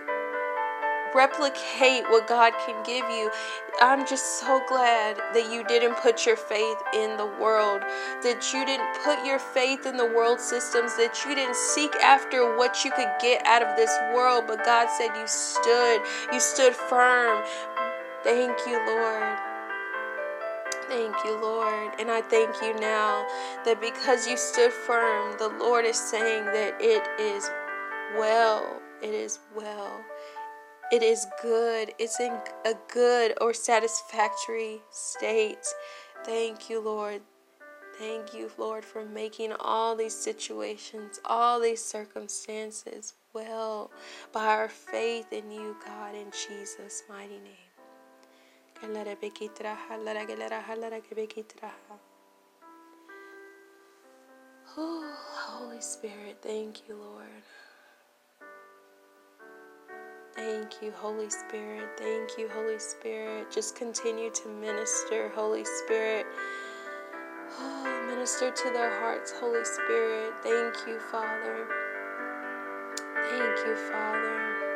replicate 1.14 2.04
what 2.08 2.26
God 2.26 2.52
can 2.64 2.82
give 2.84 3.08
you. 3.10 3.30
I'm 3.80 4.06
just 4.06 4.40
so 4.40 4.62
glad 4.68 5.18
that 5.34 5.52
you 5.52 5.64
didn't 5.64 5.96
put 5.96 6.24
your 6.26 6.36
faith 6.36 6.78
in 6.94 7.16
the 7.16 7.26
world, 7.26 7.82
that 8.22 8.50
you 8.52 8.64
didn't 8.64 8.88
put 9.04 9.24
your 9.24 9.38
faith 9.38 9.86
in 9.86 9.96
the 9.96 10.06
world 10.06 10.40
systems, 10.40 10.96
that 10.96 11.24
you 11.26 11.34
didn't 11.34 11.56
seek 11.56 11.94
after 11.96 12.56
what 12.56 12.84
you 12.84 12.90
could 12.92 13.10
get 13.20 13.44
out 13.46 13.62
of 13.62 13.76
this 13.76 13.94
world, 14.14 14.44
but 14.46 14.64
God 14.64 14.88
said 14.88 15.14
you 15.18 15.26
stood, 15.26 16.00
you 16.32 16.40
stood 16.40 16.74
firm. 16.74 17.44
Thank 18.22 18.56
you, 18.66 18.78
Lord. 18.86 19.51
Thank 20.92 21.24
you, 21.24 21.40
Lord. 21.40 21.94
And 21.98 22.10
I 22.10 22.20
thank 22.20 22.60
you 22.60 22.78
now 22.78 23.26
that 23.64 23.80
because 23.80 24.26
you 24.26 24.36
stood 24.36 24.70
firm, 24.70 25.38
the 25.38 25.48
Lord 25.48 25.86
is 25.86 25.96
saying 25.96 26.44
that 26.44 26.76
it 26.80 27.02
is 27.18 27.50
well. 28.18 28.78
It 29.02 29.14
is 29.14 29.38
well. 29.56 30.04
It 30.92 31.02
is 31.02 31.26
good. 31.40 31.94
It's 31.98 32.20
in 32.20 32.38
a 32.66 32.74
good 32.92 33.32
or 33.40 33.54
satisfactory 33.54 34.82
state. 34.90 35.66
Thank 36.26 36.68
you, 36.68 36.78
Lord. 36.78 37.22
Thank 37.98 38.34
you, 38.34 38.50
Lord, 38.58 38.84
for 38.84 39.02
making 39.02 39.54
all 39.60 39.96
these 39.96 40.14
situations, 40.14 41.20
all 41.24 41.58
these 41.58 41.82
circumstances 41.82 43.14
well 43.32 43.90
by 44.30 44.44
our 44.44 44.68
faith 44.68 45.32
in 45.32 45.50
you, 45.50 45.74
God, 45.86 46.14
in 46.14 46.30
Jesus' 46.48 47.02
mighty 47.08 47.38
name. 47.38 47.71
Oh, 54.76 55.14
Holy 55.32 55.80
Spirit, 55.80 56.38
thank 56.42 56.88
you, 56.88 56.96
Lord. 56.96 57.26
Thank 60.34 60.82
you, 60.82 60.92
Holy 60.92 61.30
Spirit. 61.30 61.90
Thank 61.98 62.38
you, 62.38 62.48
Holy 62.48 62.78
Spirit. 62.78 63.52
Just 63.52 63.76
continue 63.76 64.30
to 64.30 64.48
minister, 64.48 65.30
Holy 65.34 65.64
Spirit. 65.84 66.26
Oh, 67.58 68.06
minister 68.08 68.50
to 68.50 68.70
their 68.70 68.98
hearts, 69.00 69.32
Holy 69.38 69.64
Spirit. 69.64 70.32
Thank 70.42 70.88
you, 70.88 70.98
Father. 71.12 71.68
Thank 73.14 73.66
you, 73.66 73.76
Father. 73.90 74.71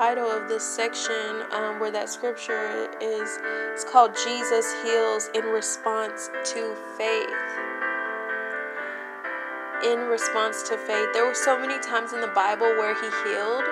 Title 0.00 0.30
of 0.30 0.48
this 0.48 0.64
section 0.64 1.42
um, 1.52 1.78
where 1.78 1.90
that 1.90 2.08
scripture 2.08 2.88
is 3.02 3.38
it's 3.70 3.84
called 3.84 4.16
jesus 4.24 4.72
heals 4.82 5.28
in 5.34 5.44
response 5.44 6.30
to 6.42 6.74
faith. 6.96 7.28
In 9.84 10.08
response 10.08 10.62
to 10.70 10.78
faith. 10.78 11.08
There 11.12 11.26
were 11.26 11.34
so 11.34 11.60
many 11.60 11.78
times 11.80 12.14
in 12.14 12.22
the 12.22 12.32
bible 12.34 12.64
where 12.80 12.94
he 12.94 13.10
healed 13.28 13.64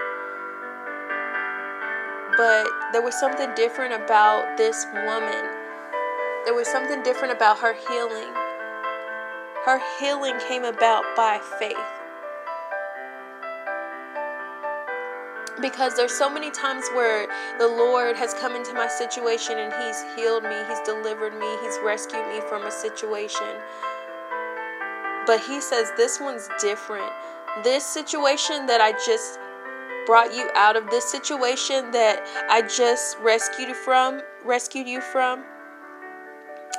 but 2.36 2.68
there 2.92 3.00
was 3.00 3.18
something 3.18 3.48
different 3.54 3.94
about 3.94 4.58
this 4.58 4.84
woman. 4.92 5.48
There 6.44 6.54
was 6.54 6.68
something 6.68 7.02
different 7.04 7.32
about 7.32 7.58
her 7.60 7.72
healing. 7.72 8.34
Her 9.64 9.80
healing 9.98 10.38
came 10.46 10.64
about 10.64 11.04
by 11.16 11.40
faith 11.58 11.97
because 15.60 15.96
there's 15.96 16.12
so 16.12 16.30
many 16.30 16.50
times 16.50 16.84
where 16.94 17.26
the 17.58 17.66
Lord 17.66 18.16
has 18.16 18.34
come 18.34 18.54
into 18.54 18.72
my 18.72 18.88
situation 18.88 19.58
and 19.58 19.72
He's 19.72 20.04
healed 20.16 20.44
me, 20.44 20.56
He's 20.68 20.80
delivered 20.80 21.34
me, 21.38 21.46
He's 21.62 21.78
rescued 21.84 22.26
me 22.28 22.40
from 22.48 22.66
a 22.66 22.70
situation. 22.70 23.46
But 25.26 25.40
He 25.40 25.60
says 25.60 25.90
this 25.96 26.20
one's 26.20 26.48
different. 26.60 27.12
This 27.64 27.84
situation 27.84 28.66
that 28.66 28.80
I 28.80 28.92
just 29.04 29.38
brought 30.06 30.34
you 30.34 30.48
out 30.54 30.76
of, 30.76 30.88
this 30.90 31.04
situation 31.04 31.90
that 31.90 32.26
I 32.48 32.62
just 32.62 33.18
rescued 33.18 33.68
you 33.68 33.74
from, 33.74 34.22
rescued 34.44 34.86
you 34.86 35.00
from, 35.00 35.44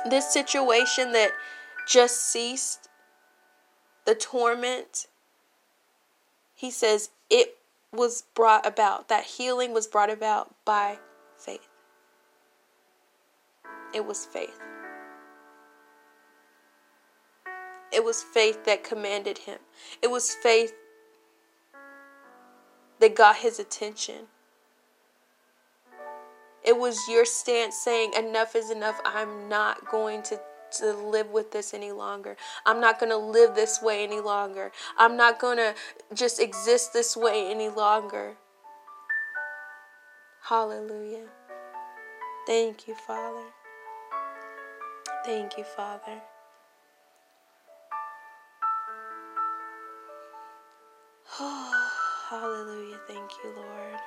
this 0.08 0.32
situation 0.32 1.12
that 1.12 1.30
just 1.86 2.30
ceased, 2.30 2.88
the 4.06 4.14
torment, 4.14 5.06
He 6.54 6.70
says 6.70 7.10
it 7.28 7.59
was 7.92 8.24
brought 8.34 8.66
about, 8.66 9.08
that 9.08 9.24
healing 9.24 9.72
was 9.72 9.86
brought 9.86 10.10
about 10.10 10.54
by 10.64 10.98
faith. 11.36 11.68
It 13.94 14.06
was 14.06 14.24
faith. 14.26 14.60
It 17.92 18.04
was 18.04 18.22
faith 18.22 18.64
that 18.66 18.84
commanded 18.84 19.38
him. 19.38 19.58
It 20.00 20.10
was 20.10 20.34
faith 20.34 20.72
that 23.00 23.16
got 23.16 23.36
his 23.36 23.58
attention. 23.58 24.26
It 26.62 26.78
was 26.78 27.08
your 27.08 27.24
stance 27.24 27.76
saying, 27.76 28.12
Enough 28.16 28.54
is 28.54 28.70
enough. 28.70 29.00
I'm 29.04 29.48
not 29.48 29.90
going 29.90 30.22
to 30.24 30.40
to 30.72 30.92
live 30.92 31.30
with 31.30 31.52
this 31.52 31.74
any 31.74 31.92
longer. 31.92 32.36
I'm 32.66 32.80
not 32.80 32.98
going 32.98 33.10
to 33.10 33.16
live 33.16 33.54
this 33.54 33.80
way 33.82 34.02
any 34.02 34.20
longer. 34.20 34.72
I'm 34.98 35.16
not 35.16 35.38
going 35.40 35.58
to 35.58 35.74
just 36.14 36.40
exist 36.40 36.92
this 36.92 37.16
way 37.16 37.50
any 37.50 37.68
longer. 37.68 38.36
Hallelujah. 40.42 41.26
Thank 42.46 42.88
you, 42.88 42.94
Father. 42.94 43.44
Thank 45.24 45.58
you, 45.58 45.64
Father. 45.64 46.20
Oh, 51.38 51.90
hallelujah. 52.30 52.98
Thank 53.06 53.30
you, 53.44 53.52
Lord. 53.54 54.00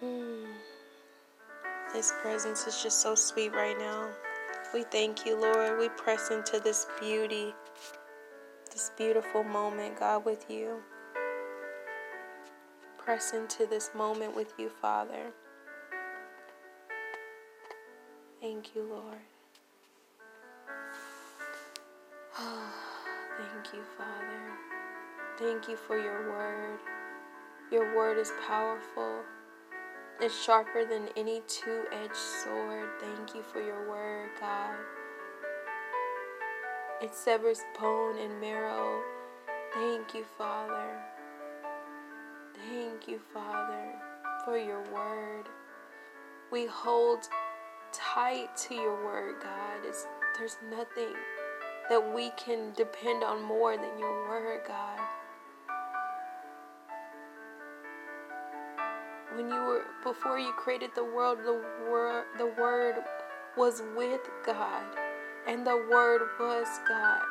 Hmm. 0.00 0.44
His 1.92 2.12
presence 2.22 2.66
is 2.68 2.80
just 2.82 3.00
so 3.00 3.16
sweet 3.16 3.52
right 3.52 3.76
now. 3.76 4.10
We 4.72 4.84
thank 4.84 5.26
you, 5.26 5.40
Lord. 5.40 5.78
We 5.78 5.88
press 5.88 6.30
into 6.30 6.60
this 6.60 6.86
beauty, 7.00 7.52
this 8.70 8.92
beautiful 8.96 9.42
moment, 9.42 9.98
God, 9.98 10.24
with 10.24 10.44
you. 10.48 10.76
Press 12.96 13.32
into 13.32 13.66
this 13.66 13.90
moment 13.92 14.36
with 14.36 14.52
you, 14.56 14.68
Father. 14.68 15.32
Thank 18.40 18.76
you, 18.76 18.82
Lord. 18.82 19.18
Oh, 22.38 22.72
thank 23.38 23.74
you, 23.74 23.82
Father. 23.96 24.38
Thank 25.38 25.68
you 25.68 25.76
for 25.76 25.98
your 25.98 26.30
word. 26.30 26.78
Your 27.72 27.96
word 27.96 28.18
is 28.18 28.30
powerful 28.46 29.24
is 30.22 30.36
sharper 30.36 30.84
than 30.84 31.08
any 31.16 31.42
two 31.46 31.84
edged 31.92 32.16
sword. 32.16 32.88
Thank 33.00 33.34
you 33.34 33.42
for 33.42 33.60
your 33.62 33.88
word, 33.88 34.30
God. 34.40 34.74
It 37.00 37.14
severs 37.14 37.60
bone 37.78 38.18
and 38.18 38.40
marrow. 38.40 39.00
Thank 39.74 40.14
you, 40.14 40.24
Father. 40.36 40.98
Thank 42.68 43.06
you, 43.06 43.20
Father, 43.32 43.94
for 44.44 44.58
your 44.58 44.82
word. 44.92 45.44
We 46.50 46.66
hold 46.66 47.20
tight 47.92 48.56
to 48.68 48.74
your 48.74 49.04
word, 49.04 49.36
God. 49.40 49.84
It's, 49.84 50.06
there's 50.36 50.56
nothing 50.70 51.14
that 51.88 52.14
we 52.14 52.30
can 52.36 52.72
depend 52.76 53.22
on 53.22 53.42
more 53.42 53.76
than 53.76 53.98
your 53.98 54.28
word, 54.28 54.62
God. 54.66 54.98
When 59.38 59.48
you 59.48 59.60
were 59.60 59.84
before 60.02 60.38
you 60.38 60.52
created 60.52 60.90
the 60.94 61.04
world 61.04 61.38
the 61.44 61.62
word 61.90 62.24
the 62.36 62.52
word 62.60 62.96
was 63.56 63.82
with 63.96 64.20
God 64.44 64.84
and 65.48 65.66
the 65.66 65.76
Word 65.90 66.20
was 66.38 66.66
God. 66.86 67.22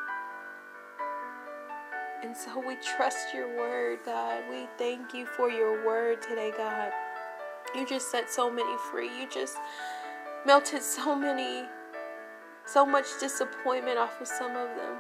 And 2.24 2.36
so 2.36 2.60
we 2.60 2.76
trust 2.78 3.32
your 3.32 3.56
word, 3.56 4.00
God. 4.04 4.44
We 4.50 4.68
thank 4.80 5.14
you 5.14 5.28
for 5.28 5.52
your 5.52 5.86
word 5.86 6.24
today, 6.24 6.52
God. 6.58 6.92
You 7.76 7.88
just 7.88 8.10
set 8.10 8.32
so 8.32 8.50
many 8.50 8.76
free. 8.90 9.08
You 9.08 9.30
just 9.30 9.58
melted 10.48 10.82
so 10.82 11.16
many, 11.16 11.68
so 12.66 12.88
much 12.88 13.06
disappointment 13.20 14.00
off 14.00 14.20
of 14.20 14.28
some 14.28 14.56
of 14.56 14.76
them. 14.76 14.96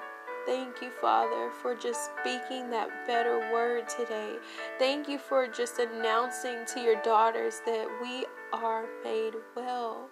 Thank 0.47 0.81
you, 0.81 0.89
Father, 1.01 1.51
for 1.62 1.75
just 1.75 2.10
speaking 2.21 2.69
that 2.69 3.05
better 3.05 3.51
word 3.51 3.89
today. 3.89 4.38
Thank 4.79 5.10
you 5.10 5.19
for 5.19 5.45
just 5.45 5.77
announcing 5.77 6.65
to 6.73 6.79
your 6.79 7.01
daughters 7.01 7.62
that 7.65 7.86
we 8.01 8.25
are 8.53 8.86
made 9.03 9.33
well. 9.57 10.07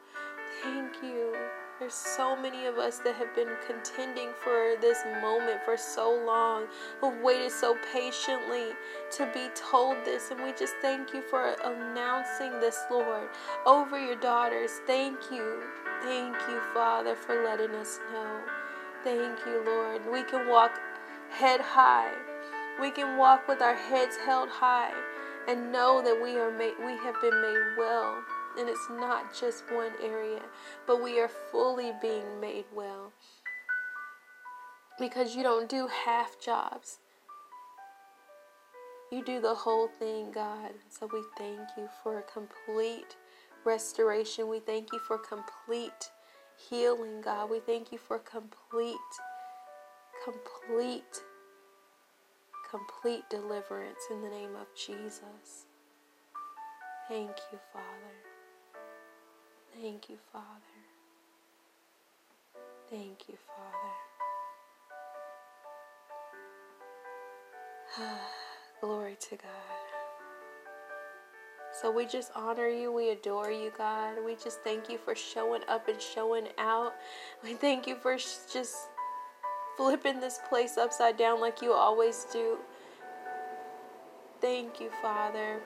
Thank 0.62 0.92
you. 1.02 1.34
There's 1.80 1.94
so 1.94 2.36
many 2.36 2.66
of 2.66 2.78
us 2.78 3.00
that 3.00 3.16
have 3.16 3.34
been 3.34 3.56
contending 3.66 4.32
for 4.44 4.76
this 4.82 5.06
moment 5.22 5.64
for 5.64 5.78
so 5.78 6.22
long, 6.26 6.66
who've 7.00 7.22
waited 7.22 7.52
so 7.52 7.78
patiently 7.94 8.74
to 9.12 9.32
be 9.34 9.48
told 9.56 9.96
this. 10.04 10.32
And 10.32 10.44
we 10.44 10.52
just 10.52 10.76
thank 10.82 11.14
you 11.14 11.22
for 11.22 11.56
announcing 11.64 12.60
this, 12.60 12.78
Lord, 12.92 13.30
over 13.66 13.98
your 13.98 14.18
daughters. 14.18 14.72
Thank 14.86 15.32
you. 15.32 15.64
Thank 16.02 16.36
you, 16.50 16.60
Father, 16.74 17.16
for 17.16 17.42
letting 17.46 17.72
us 17.72 18.02
know. 18.12 18.55
Thank 19.06 19.46
you, 19.46 19.64
Lord. 19.64 20.02
We 20.12 20.24
can 20.24 20.50
walk 20.50 20.80
head 21.30 21.62
high. 21.62 22.12
We 22.82 22.90
can 22.90 23.20
walk 23.20 23.48
with 23.48 23.62
our 23.62 23.76
heads 23.76 24.18
held 24.26 24.50
high 24.50 24.94
and 25.48 25.72
know 25.72 26.02
that 26.04 26.20
we 26.20 26.36
are 26.38 26.50
made, 26.50 26.74
we 26.84 26.94
have 27.04 27.22
been 27.22 27.40
made 27.40 27.78
well 27.78 28.24
and 28.58 28.68
it's 28.68 28.90
not 28.90 29.32
just 29.32 29.72
one 29.72 29.92
area, 30.02 30.42
but 30.88 31.04
we 31.04 31.20
are 31.20 31.30
fully 31.52 31.92
being 32.02 32.40
made 32.42 32.66
well. 32.74 33.12
Because 34.98 35.36
you 35.36 35.44
don't 35.44 35.70
do 35.70 35.88
half 35.88 36.40
jobs. 36.44 36.98
You 39.12 39.24
do 39.24 39.40
the 39.40 39.54
whole 39.54 39.88
thing, 39.88 40.32
God. 40.32 40.72
So 40.90 41.08
we 41.14 41.22
thank 41.38 41.60
you 41.78 41.90
for 42.02 42.18
a 42.18 42.24
complete 42.24 43.18
restoration. 43.66 44.48
We 44.48 44.62
thank 44.62 44.92
you 44.92 45.00
for 45.00 45.20
complete 45.20 46.10
healing, 46.58 47.22
God. 47.22 47.50
We 47.50 47.60
thank 47.60 47.92
you 47.92 47.98
for 47.98 48.20
complete, 48.20 48.96
complete, 50.24 51.24
complete 52.70 53.24
deliverance 53.30 54.00
in 54.12 54.22
the 54.22 54.30
name 54.30 54.56
of 54.56 54.68
Jesus. 54.76 55.68
Thank 57.10 57.38
you, 57.52 57.60
Father. 57.74 58.16
Thank 59.82 60.10
you, 60.10 60.18
Father. 60.32 60.46
Thank 62.90 63.30
you, 63.30 63.38
Father. 67.98 68.18
Glory 68.82 69.18
to 69.30 69.36
God. 69.38 69.85
So 71.82 71.92
we 71.92 72.06
just 72.06 72.32
honor 72.36 72.68
you. 72.70 72.92
We 72.92 73.10
adore 73.10 73.52
you, 73.52 73.72
God. 73.78 74.16
We 74.26 74.36
just 74.36 74.62
thank 74.62 74.90
you 74.90 74.98
for 74.98 75.14
showing 75.14 75.62
up 75.68 75.88
and 75.90 76.02
showing 76.02 76.48
out. 76.58 76.94
We 77.44 77.54
thank 77.54 77.86
you 77.86 77.96
for 77.96 78.16
just 78.16 78.76
flipping 79.76 80.22
this 80.22 80.40
place 80.48 80.78
upside 80.78 81.18
down 81.18 81.42
like 81.42 81.62
you 81.62 81.74
always 81.74 82.26
do. 82.32 82.58
Thank 84.40 84.80
you, 84.80 84.90
Father. 85.02 85.62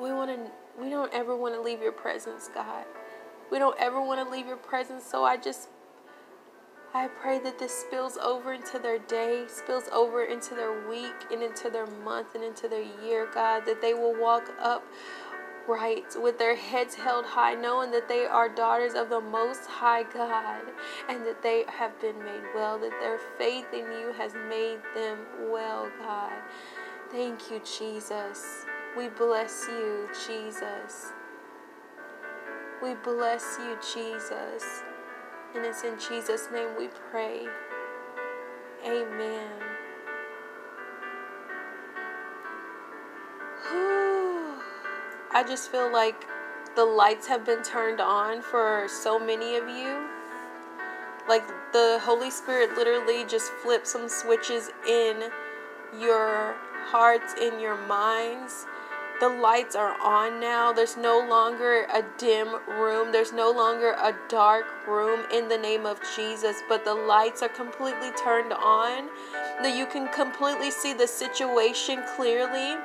We 0.00 0.12
want 0.12 0.30
to 0.30 0.50
we 0.80 0.90
don't 0.90 1.12
ever 1.12 1.36
want 1.36 1.54
to 1.54 1.60
leave 1.60 1.82
your 1.82 1.92
presence, 1.92 2.48
God. 2.54 2.84
We 3.50 3.58
don't 3.58 3.76
ever 3.80 4.00
want 4.00 4.24
to 4.24 4.30
leave 4.30 4.46
your 4.46 4.56
presence. 4.56 5.04
So 5.04 5.24
I 5.24 5.36
just 5.36 5.70
I 6.94 7.08
pray 7.08 7.38
that 7.40 7.58
this 7.58 7.72
spills 7.72 8.16
over 8.16 8.54
into 8.54 8.78
their 8.78 8.98
day, 8.98 9.44
spills 9.46 9.88
over 9.92 10.24
into 10.24 10.54
their 10.54 10.88
week 10.88 11.26
and 11.30 11.42
into 11.42 11.68
their 11.68 11.86
month 11.86 12.34
and 12.34 12.42
into 12.42 12.66
their 12.66 12.84
year, 13.04 13.28
God, 13.32 13.66
that 13.66 13.82
they 13.82 13.92
will 13.92 14.18
walk 14.18 14.50
up 14.58 14.82
right 15.68 16.06
with 16.16 16.38
their 16.38 16.56
heads 16.56 16.94
held 16.94 17.26
high, 17.26 17.54
knowing 17.54 17.90
that 17.90 18.08
they 18.08 18.24
are 18.24 18.48
daughters 18.48 18.94
of 18.94 19.10
the 19.10 19.20
Most 19.20 19.66
High 19.66 20.04
God 20.04 20.62
and 21.10 21.26
that 21.26 21.42
they 21.42 21.64
have 21.68 22.00
been 22.00 22.18
made 22.24 22.42
well, 22.54 22.78
that 22.78 22.98
their 23.00 23.18
faith 23.36 23.66
in 23.74 23.84
you 23.84 24.14
has 24.16 24.32
made 24.48 24.78
them 24.94 25.18
well, 25.50 25.90
God. 25.98 26.32
Thank 27.10 27.50
you, 27.50 27.60
Jesus. 27.78 28.64
We 28.96 29.08
bless 29.08 29.66
you, 29.68 30.08
Jesus. 30.26 31.12
We 32.82 32.94
bless 32.94 33.58
you, 33.60 33.76
Jesus. 33.94 34.82
And 35.54 35.64
it's 35.64 35.82
in 35.82 35.98
Jesus' 35.98 36.48
name 36.52 36.68
we 36.78 36.88
pray. 37.10 37.46
Amen. 38.86 39.50
I 45.30 45.44
just 45.46 45.70
feel 45.70 45.92
like 45.92 46.26
the 46.74 46.84
lights 46.84 47.26
have 47.28 47.44
been 47.44 47.62
turned 47.62 48.00
on 48.00 48.42
for 48.42 48.86
so 48.88 49.18
many 49.18 49.56
of 49.56 49.68
you. 49.68 50.08
Like 51.28 51.46
the 51.72 52.00
Holy 52.02 52.30
Spirit 52.30 52.76
literally 52.76 53.24
just 53.24 53.52
flipped 53.62 53.86
some 53.86 54.08
switches 54.08 54.70
in 54.88 55.30
your 56.00 56.56
hearts, 56.86 57.34
in 57.40 57.60
your 57.60 57.76
minds 57.86 58.66
the 59.20 59.28
lights 59.28 59.74
are 59.74 60.00
on 60.00 60.40
now. 60.40 60.72
There's 60.72 60.96
no 60.96 61.18
longer 61.18 61.86
a 61.92 62.04
dim 62.18 62.48
room. 62.68 63.10
There's 63.10 63.32
no 63.32 63.50
longer 63.50 63.96
a 63.98 64.14
dark 64.28 64.86
room 64.86 65.24
in 65.32 65.48
the 65.48 65.58
name 65.58 65.86
of 65.86 66.00
Jesus, 66.14 66.62
but 66.68 66.84
the 66.84 66.94
lights 66.94 67.42
are 67.42 67.48
completely 67.48 68.10
turned 68.22 68.52
on. 68.52 69.08
That 69.62 69.76
you 69.76 69.86
can 69.86 70.06
completely 70.08 70.70
see 70.70 70.92
the 70.92 71.06
situation 71.06 72.02
clearly. 72.14 72.76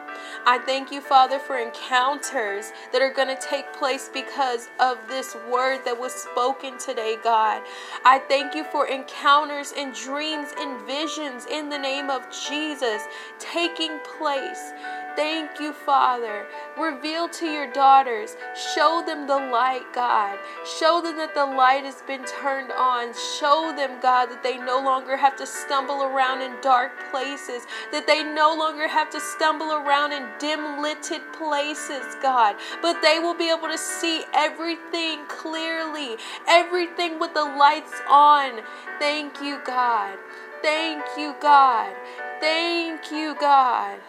I 0.46 0.58
thank 0.66 0.92
you, 0.92 1.02
Father, 1.02 1.38
for 1.38 1.58
encounters 1.60 2.72
that 2.92 3.02
are 3.02 3.14
going 3.14 3.28
to 3.28 3.40
take 3.42 3.72
place 3.74 4.10
because 4.12 4.70
of 4.80 4.98
this 5.08 5.36
word 5.52 5.82
that 5.86 6.00
was 6.00 6.14
spoken 6.14 6.80
today, 6.80 7.18
God. 7.24 7.62
I 8.06 8.20
thank 8.20 8.56
you 8.56 8.64
for 8.64 8.88
encounters 8.88 9.74
and 9.78 9.94
dreams 9.94 10.50
and 10.58 10.82
visions 10.88 11.46
in 11.46 11.70
the 11.70 11.78
name 11.78 12.10
of 12.10 12.26
Jesus 12.32 13.04
taking 13.40 14.00
place 14.18 14.74
Thank 15.16 15.60
you, 15.60 15.74
Father. 15.74 16.48
Reveal 16.76 17.30
to 17.30 17.46
your 17.46 17.72
daughters. 17.72 18.36
Show 18.74 19.04
them 19.06 19.28
the 19.28 19.38
light, 19.38 19.84
God. 19.94 20.40
Show 20.66 21.02
them 21.04 21.18
that 21.18 21.36
the 21.36 21.46
light 21.46 21.84
has 21.84 22.02
been 22.08 22.26
turned 22.26 22.72
on. 22.72 23.14
Show 23.40 23.74
them, 23.76 24.00
God, 24.02 24.32
that 24.32 24.42
they 24.42 24.58
no 24.58 24.82
longer 24.82 25.16
have 25.16 25.36
to 25.36 25.46
stumble 25.46 26.02
around 26.04 26.42
in 26.42 26.60
dark 26.62 26.92
places, 27.12 27.68
that 27.92 28.08
they 28.08 28.24
no 28.24 28.56
longer 28.58 28.88
have 28.88 29.12
to 29.12 29.20
stumble 29.20 29.74
around 29.74 30.14
in 30.14 30.28
dim 30.40 30.82
lighted 30.82 31.22
places, 31.34 32.18
God, 32.22 32.56
but 32.82 33.02
they 33.02 33.20
will 33.20 33.36
be 33.36 33.52
able 33.52 33.68
to 33.68 33.78
see 33.78 34.24
everything 34.34 35.26
clearly, 35.28 36.18
everything 36.48 37.20
with 37.20 37.34
the 37.36 37.44
lights 37.44 38.02
on. 38.10 38.62
Thank 39.00 39.42
you, 39.42 39.60
God. 39.64 40.18
Thank 40.64 41.04
you, 41.18 41.36
God. 41.40 41.94
Thank 42.40 43.12
you, 43.12 43.36
God. 43.40 44.00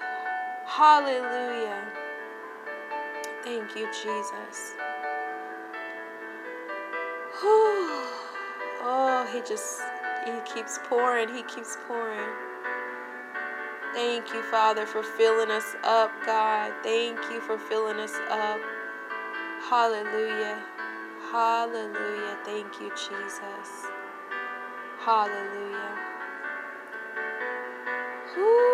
Hallelujah. 0.67 1.83
Thank 3.45 3.77
you, 3.77 3.87
Jesus. 3.93 4.75
Oh, 8.87 9.29
he 9.33 9.41
just, 9.49 9.81
he 10.25 10.33
keeps 10.53 10.79
pouring, 10.85 11.29
he 11.29 11.43
keeps 11.43 11.77
pouring. 11.87 12.31
Thank 13.95 14.33
you, 14.35 14.43
Father, 14.45 14.87
for 14.87 15.03
filling 15.03 15.51
us 15.51 15.77
up, 15.85 16.11
God. 16.27 16.73
Thank 16.83 17.19
you 17.31 17.41
for 17.41 17.59
filling 17.59 17.99
us 17.99 18.15
up. 18.31 18.61
Hallelujah. 19.69 20.63
Hallelujah. 21.31 22.37
Thank 22.45 22.81
you, 22.81 22.91
Jesus. 22.91 23.87
Hallelujah. 25.01 26.15
Whew. 28.35 28.74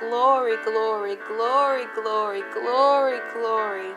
Glory, 0.00 0.56
glory, 0.64 1.16
glory, 1.28 1.86
glory, 1.94 2.42
glory, 2.54 3.20
glory. 3.34 3.92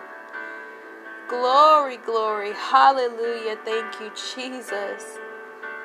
Glory, 1.28 1.98
glory. 1.98 2.54
Hallelujah. 2.54 3.58
Thank 3.66 4.00
you, 4.00 4.12
Jesus. 4.36 5.20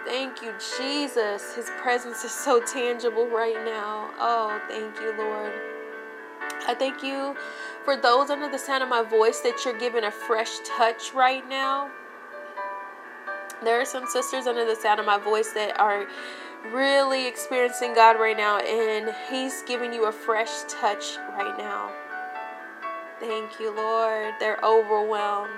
Thank 0.06 0.42
you, 0.42 0.52
Jesus. 0.78 1.54
His 1.54 1.70
presence 1.82 2.24
is 2.24 2.32
so 2.32 2.60
tangible 2.60 3.28
right 3.28 3.64
now. 3.64 4.10
Oh, 4.18 4.60
thank 4.68 4.96
you, 5.00 5.14
Lord. 5.16 5.52
I 6.68 6.74
thank 6.74 7.02
you 7.02 7.36
for 7.84 7.96
those 7.96 8.30
under 8.30 8.48
the 8.50 8.58
sound 8.58 8.82
of 8.82 8.88
my 8.88 9.02
voice 9.02 9.40
that 9.40 9.64
you're 9.64 9.78
giving 9.78 10.04
a 10.04 10.10
fresh 10.10 10.50
touch 10.64 11.14
right 11.14 11.48
now. 11.48 11.90
There 13.64 13.80
are 13.80 13.84
some 13.84 14.06
sisters 14.06 14.46
under 14.46 14.64
the 14.66 14.76
sound 14.76 15.00
of 15.00 15.06
my 15.06 15.18
voice 15.18 15.52
that 15.52 15.80
are 15.80 16.06
really 16.70 17.26
experiencing 17.26 17.94
God 17.94 18.20
right 18.20 18.36
now, 18.36 18.58
and 18.58 19.14
He's 19.30 19.62
giving 19.62 19.92
you 19.92 20.06
a 20.06 20.12
fresh 20.12 20.50
touch 20.68 21.16
right 21.36 21.56
now. 21.58 21.90
Thank 23.20 23.60
you, 23.60 23.74
Lord. 23.74 24.34
They're 24.40 24.60
overwhelmed. 24.64 25.50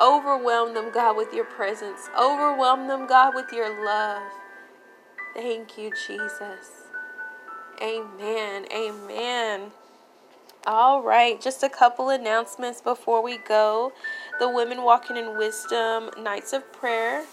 Overwhelm 0.00 0.74
them, 0.74 0.90
God, 0.92 1.16
with 1.16 1.34
your 1.34 1.44
presence. 1.44 2.08
Overwhelm 2.18 2.88
them, 2.88 3.06
God, 3.06 3.34
with 3.34 3.52
your 3.52 3.84
love. 3.84 4.22
Thank 5.34 5.76
you, 5.76 5.90
Jesus. 6.06 6.88
Amen. 7.82 8.66
Amen. 8.72 9.72
All 10.66 11.02
right, 11.02 11.40
just 11.40 11.62
a 11.62 11.70
couple 11.70 12.10
announcements 12.10 12.80
before 12.82 13.22
we 13.22 13.38
go. 13.38 13.92
The 14.38 14.48
Women 14.48 14.82
Walking 14.82 15.16
in 15.16 15.38
Wisdom 15.38 16.10
Nights 16.22 16.52
of 16.52 16.70
Prayer. 16.72 17.24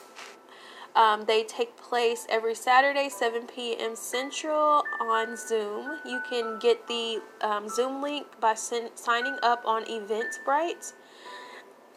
Um, 0.98 1.26
they 1.26 1.44
take 1.44 1.78
place 1.78 2.26
every 2.28 2.56
Saturday, 2.56 3.08
7 3.08 3.44
p.m. 3.46 3.96
Central 3.96 4.84
on 5.00 5.38
Zoom. 5.38 6.00
You 6.04 6.22
can 6.28 6.58
get 6.58 6.88
the 6.88 7.22
um, 7.42 7.70
Zoom 7.70 8.02
link 8.02 8.26
by 8.42 8.56
signing 8.56 9.38
up 9.44 9.64
on 9.64 9.86
Eventbrite. 9.86 10.94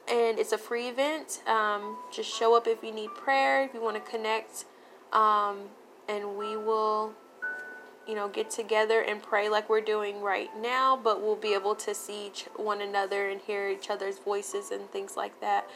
And 0.07 0.39
it's 0.39 0.53
a 0.53 0.59
free 0.59 0.89
event. 0.89 1.41
Um, 1.47 1.97
just 2.13 2.29
show 2.29 2.55
up 2.55 2.67
if 2.67 2.85
you 2.85 2.93
need 2.93 3.09
prayer, 3.15 3.65
if 3.65 3.73
you 3.73 3.81
want 3.81 3.97
to 3.97 4.11
connect, 4.11 4.67
um, 5.15 5.61
and 6.07 6.37
we 6.37 6.59
will 6.59 7.15
you 8.07 8.15
know, 8.15 8.29
get 8.29 8.51
together 8.51 9.03
and 9.03 9.23
pray 9.23 9.49
like 9.49 9.69
we're 9.71 9.81
doing 9.81 10.21
right 10.21 10.51
now, 10.61 10.99
but 11.03 11.23
we'll 11.23 11.37
be 11.37 11.55
able 11.55 11.77
to 11.77 11.95
see 11.95 12.27
each, 12.27 12.47
one 12.57 12.81
another 12.81 13.29
and 13.29 13.41
hear 13.41 13.69
each 13.69 13.89
other's 13.89 14.19
voices 14.19 14.71
and 14.73 14.91
things 14.91 15.17
like 15.17 15.41
that. 15.41 15.69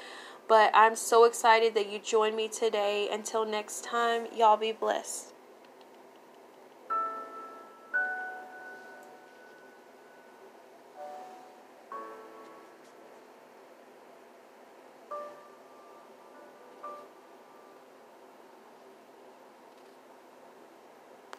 But 0.48 0.70
I'm 0.74 0.96
so 0.96 1.24
excited 1.24 1.74
that 1.74 1.90
you 1.90 1.98
joined 1.98 2.36
me 2.36 2.48
today. 2.48 3.08
Until 3.10 3.44
next 3.44 3.84
time, 3.84 4.26
y'all 4.34 4.56
be 4.56 4.72
blessed. 4.72 5.33